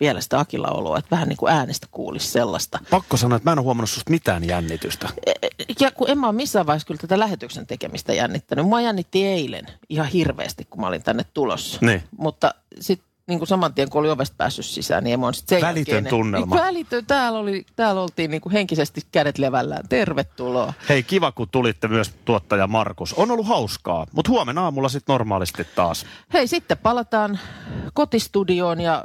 vielä 0.00 0.20
sitä 0.20 0.40
Akilla 0.40 0.68
oloa, 0.68 0.98
että 0.98 1.10
vähän 1.10 1.28
niin 1.28 1.36
kuin 1.36 1.52
äänestä 1.52 1.86
kuulisi 1.90 2.28
sellaista. 2.28 2.78
Pakko 2.90 3.16
sanoa, 3.16 3.36
että 3.36 3.50
mä 3.50 3.52
en 3.52 3.58
ole 3.58 3.64
huomannut 3.64 3.90
susta 3.90 4.10
mitään 4.10 4.44
jännitystä. 4.44 5.08
E- 5.26 5.32
ja 5.80 5.90
kun 5.90 6.10
en 6.10 6.18
mä 6.18 6.26
ole 6.26 6.36
missään 6.36 6.66
vaiheessa 6.66 6.86
kyllä 6.86 7.00
tätä 7.00 7.18
lähetyksen 7.18 7.66
tekemistä 7.66 8.12
jännittänyt. 8.12 8.66
Mua 8.66 8.80
jännitti 8.80 9.26
eilen 9.26 9.66
ihan 9.88 10.06
hirveästi, 10.06 10.66
kun 10.70 10.80
mä 10.80 10.86
olin 10.86 11.02
tänne 11.02 11.24
tulossa. 11.34 11.78
Niin. 11.80 12.02
Mutta 12.18 12.54
sitten 12.80 13.06
niin 13.26 13.38
kuin 13.38 13.48
saman 13.48 13.74
tien, 13.74 13.90
kun 13.90 14.00
oli 14.00 14.10
ovesta 14.10 14.34
päässyt 14.38 14.66
sisään, 14.66 15.04
niin 15.04 15.20
mä 15.20 15.32
sit 15.32 15.48
sen 15.48 15.60
Välitön 15.60 15.94
jälkeen, 15.94 16.10
tunnelma. 16.10 16.56
Niin, 16.56 16.64
välitön. 16.64 17.06
Täällä, 17.06 17.38
oli, 17.38 17.66
täällä 17.76 18.02
oltiin 18.02 18.30
niin 18.30 18.40
kuin 18.40 18.52
henkisesti 18.52 19.00
kädet 19.12 19.38
levällään. 19.38 19.88
Tervetuloa. 19.88 20.72
Hei, 20.88 21.02
kiva 21.02 21.32
kun 21.32 21.48
tulitte 21.50 21.88
myös 21.88 22.10
tuottaja 22.24 22.66
Markus. 22.66 23.14
On 23.14 23.30
ollut 23.30 23.46
hauskaa, 23.46 24.06
mutta 24.12 24.30
huomenna 24.30 24.64
aamulla 24.64 24.88
sitten 24.88 25.12
normaalisti 25.12 25.66
taas. 25.74 26.06
Hei, 26.32 26.46
sitten 26.46 26.78
palataan 26.78 27.38
kotistudioon 27.94 28.80
ja 28.80 29.04